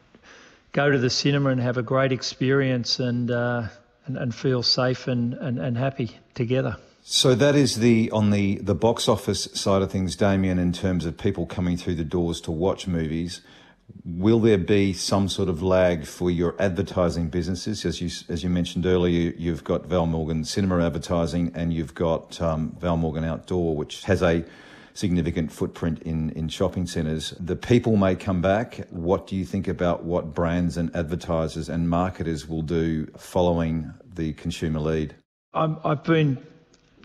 go 0.71 0.89
to 0.89 0.97
the 0.97 1.09
cinema 1.09 1.49
and 1.49 1.59
have 1.59 1.75
a 1.75 1.81
great 1.81 2.13
experience 2.13 2.99
and 2.99 3.29
uh, 3.29 3.63
and, 4.05 4.17
and, 4.17 4.33
feel 4.33 4.63
safe 4.63 5.07
and, 5.07 5.33
and, 5.35 5.59
and 5.59 5.77
happy 5.77 6.17
together. 6.33 6.77
So 7.03 7.35
that 7.35 7.55
is 7.55 7.79
the 7.79 8.11
on 8.11 8.29
the 8.29 8.57
the 8.57 8.75
box 8.75 9.07
office 9.07 9.45
side 9.53 9.81
of 9.81 9.91
things, 9.91 10.15
Damian. 10.15 10.59
In 10.59 10.73
terms 10.73 11.05
of 11.05 11.17
people 11.17 11.45
coming 11.45 11.77
through 11.77 11.95
the 11.95 12.03
doors 12.03 12.39
to 12.41 12.51
watch 12.51 12.87
movies, 12.87 13.41
will 14.05 14.39
there 14.39 14.57
be 14.57 14.93
some 14.93 15.27
sort 15.29 15.49
of 15.49 15.63
lag 15.63 16.05
for 16.05 16.29
your 16.29 16.55
advertising 16.59 17.29
businesses? 17.29 17.85
As 17.85 18.01
you 18.01 18.09
as 18.27 18.43
you 18.43 18.49
mentioned 18.49 18.85
earlier, 18.85 19.33
you've 19.37 19.63
got 19.63 19.85
Val 19.85 20.05
Morgan 20.05 20.43
Cinema 20.45 20.85
Advertising, 20.85 21.51
and 21.55 21.73
you've 21.73 21.95
got 21.95 22.39
um, 22.41 22.75
Val 22.79 22.97
Morgan 22.97 23.23
Outdoor, 23.23 23.75
which 23.75 24.03
has 24.03 24.21
a 24.21 24.43
significant 24.93 25.51
footprint 25.51 26.01
in, 26.03 26.31
in 26.31 26.49
shopping 26.49 26.87
centres. 26.87 27.33
The 27.39 27.55
people 27.55 27.97
may 27.97 28.15
come 28.15 28.41
back. 28.41 28.87
What 28.89 29.27
do 29.27 29.35
you 29.35 29.45
think 29.45 29.67
about 29.67 30.03
what 30.03 30.33
brands 30.33 30.77
and 30.77 30.95
advertisers 30.95 31.69
and 31.69 31.89
marketers 31.89 32.47
will 32.47 32.61
do 32.61 33.07
following 33.17 33.93
the 34.13 34.33
consumer 34.33 34.79
lead? 34.79 35.15
i 35.53 35.75
have 35.83 36.03
been 36.03 36.37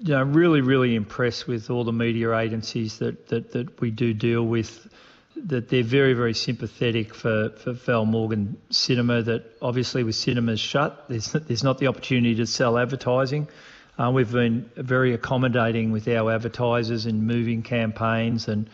you 0.00 0.10
know, 0.10 0.22
really, 0.22 0.60
really 0.60 0.94
impressed 0.94 1.46
with 1.46 1.70
all 1.70 1.84
the 1.84 1.92
media 1.92 2.36
agencies 2.36 2.98
that, 2.98 3.28
that, 3.28 3.52
that 3.52 3.80
we 3.80 3.90
do 3.90 4.12
deal 4.12 4.42
with. 4.42 4.88
That 5.36 5.68
they're 5.68 5.82
very, 5.82 6.14
very 6.14 6.34
sympathetic 6.34 7.12
for, 7.14 7.50
for 7.50 7.72
Val 7.72 8.04
Morgan 8.04 8.56
Cinema. 8.70 9.22
That 9.22 9.44
obviously, 9.60 10.04
with 10.04 10.14
cinemas 10.14 10.60
shut, 10.60 11.06
there's, 11.08 11.32
there's 11.32 11.64
not 11.64 11.78
the 11.78 11.88
opportunity 11.88 12.36
to 12.36 12.46
sell 12.46 12.78
advertising. 12.78 13.48
Uh, 13.96 14.10
we've 14.10 14.32
been 14.32 14.68
very 14.76 15.14
accommodating 15.14 15.92
with 15.92 16.08
our 16.08 16.32
advertisers 16.32 17.06
in 17.06 17.26
moving 17.26 17.62
campaigns, 17.62 18.48
and 18.48 18.68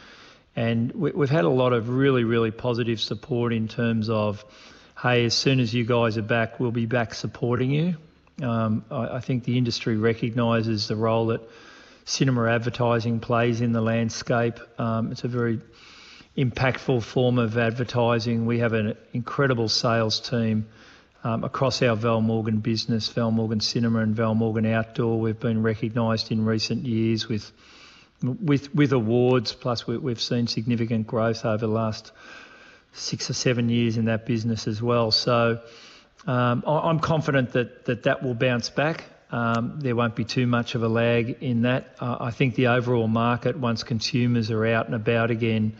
and 0.56 0.92
we, 0.92 1.10
have 1.10 1.30
had 1.30 1.44
a 1.44 1.50
lot 1.50 1.74
of 1.74 1.90
really, 1.90 2.24
really 2.24 2.50
positive 2.50 3.00
support 3.00 3.52
in 3.52 3.68
terms 3.68 4.08
of, 4.08 4.44
hey, 5.00 5.26
as 5.26 5.34
soon 5.34 5.60
as 5.60 5.74
you 5.74 5.84
guys 5.84 6.16
are 6.16 6.22
back, 6.22 6.58
we'll 6.58 6.72
be 6.72 6.86
back 6.86 7.12
supporting 7.12 7.70
you. 7.70 7.96
Um, 8.42 8.84
I, 8.90 9.16
I, 9.16 9.20
think 9.20 9.44
the 9.44 9.58
industry 9.58 9.98
recognises 9.98 10.88
the 10.88 10.96
role 10.96 11.26
that 11.26 11.42
cinema 12.06 12.48
advertising 12.48 13.20
plays 13.20 13.60
in 13.60 13.72
the 13.72 13.82
landscape. 13.82 14.58
Um, 14.78 15.12
it's 15.12 15.24
a 15.24 15.28
very 15.28 15.60
impactful 16.36 17.02
form 17.02 17.38
of 17.38 17.58
advertising. 17.58 18.46
We 18.46 18.60
have 18.60 18.72
an 18.72 18.96
incredible 19.12 19.68
sales 19.68 20.18
team 20.18 20.66
across 21.24 21.82
our 21.82 21.96
Val 21.96 22.20
Morgan 22.20 22.58
business, 22.58 23.08
Val 23.08 23.30
Morgan 23.30 23.60
Cinema 23.60 24.00
and 24.00 24.14
Val 24.14 24.34
Morgan 24.34 24.66
Outdoor. 24.66 25.20
We've 25.20 25.38
been 25.38 25.62
recognised 25.62 26.32
in 26.32 26.44
recent 26.44 26.84
years 26.86 27.28
with 27.28 27.50
with 28.22 28.74
with 28.74 28.92
awards. 28.92 29.52
Plus, 29.52 29.86
we, 29.86 29.96
we've 29.98 30.20
seen 30.20 30.46
significant 30.46 31.06
growth 31.06 31.44
over 31.44 31.66
the 31.66 31.72
last 31.72 32.12
six 32.92 33.30
or 33.30 33.34
seven 33.34 33.68
years 33.68 33.96
in 33.96 34.06
that 34.06 34.26
business 34.26 34.66
as 34.66 34.82
well. 34.82 35.10
So. 35.10 35.60
Um, 36.26 36.64
I'm 36.66 37.00
confident 37.00 37.52
that, 37.52 38.02
that 38.02 38.22
will 38.22 38.34
bounce 38.34 38.68
back. 38.68 39.04
Um, 39.32 39.78
there 39.80 39.96
won't 39.96 40.16
be 40.16 40.24
too 40.24 40.46
much 40.46 40.74
of 40.74 40.82
a 40.82 40.88
lag 40.88 41.38
in 41.40 41.62
that. 41.62 41.94
I 41.98 42.30
think 42.30 42.56
the 42.56 42.66
overall 42.66 43.08
market, 43.08 43.56
once 43.56 43.84
consumers 43.84 44.50
are 44.50 44.66
out 44.66 44.84
and 44.84 44.94
about 44.94 45.30
again, 45.30 45.76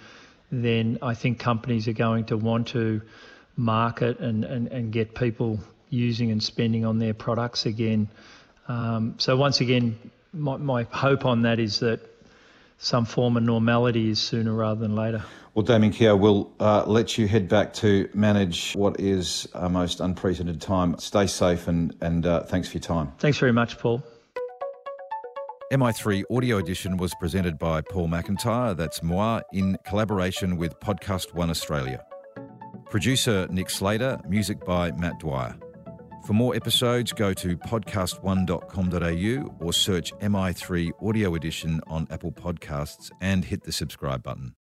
then 0.50 0.98
I 1.03 1.14
think 1.14 1.40
companies 1.40 1.88
are 1.88 1.92
going 1.92 2.24
to 2.26 2.37
want 2.37 2.68
to 2.68 3.03
market 3.61 4.18
and, 4.18 4.44
and, 4.44 4.68
and 4.68 4.92
get 4.92 5.14
people 5.14 5.61
using 5.90 6.31
and 6.31 6.42
spending 6.42 6.85
on 6.85 6.99
their 6.99 7.14
products 7.14 7.66
again. 7.66 8.09
Um, 8.68 9.14
so 9.18 9.37
once 9.37 9.61
again, 9.61 9.99
my, 10.33 10.57
my 10.57 10.83
hope 10.85 11.25
on 11.25 11.42
that 11.42 11.59
is 11.59 11.81
that 11.81 12.01
some 12.79 13.05
form 13.05 13.37
of 13.37 13.42
normality 13.42 14.11
is 14.11 14.18
sooner 14.18 14.53
rather 14.53 14.81
than 14.81 14.96
later. 14.96 15.23
Well, 15.55 15.64
Damian 15.64 15.92
Keogh, 15.92 16.16
we'll 16.16 16.51
uh, 16.61 16.85
let 16.87 17.18
you 17.18 17.27
head 17.27 17.49
back 17.49 17.75
to 17.75 18.09
manage 18.14 18.73
what 18.75 18.99
is 19.01 19.49
a 19.53 19.68
most 19.68 20.01
unprecedented 20.01 20.61
time. 20.61 20.96
Stay 20.99 21.27
safe 21.27 21.68
and, 21.68 21.94
and 22.01 22.25
uh, 22.25 22.44
thanks 22.44 22.68
for 22.68 22.79
your 22.79 22.83
time. 22.83 23.12
Thanks 23.18 23.38
very 23.38 23.53
much, 23.53 23.79
Paul. 23.79 24.03
MI3 25.73 26.25
Audio 26.31 26.59
Edition 26.59 26.96
was 26.96 27.14
presented 27.20 27.59
by 27.59 27.81
Paul 27.81 28.09
McIntyre, 28.09 28.77
that's 28.77 29.03
moi, 29.03 29.40
in 29.53 29.77
collaboration 29.85 30.57
with 30.57 30.79
Podcast 30.81 31.35
One 31.35 31.51
Australia. 31.51 32.05
Producer 32.90 33.46
Nick 33.50 33.70
Slater, 33.70 34.20
music 34.29 34.64
by 34.64 34.90
Matt 34.92 35.20
Dwyer. 35.20 35.57
For 36.26 36.33
more 36.33 36.57
episodes, 36.57 37.12
go 37.12 37.33
to 37.33 37.57
podcast1.com.au 37.57 39.64
or 39.64 39.72
search 39.72 40.12
MI3 40.14 40.90
Audio 41.00 41.37
Edition 41.37 41.81
on 41.87 42.09
Apple 42.11 42.33
Podcasts 42.33 43.12
and 43.20 43.44
hit 43.44 43.62
the 43.62 43.72
subscribe 43.72 44.24
button. 44.24 44.57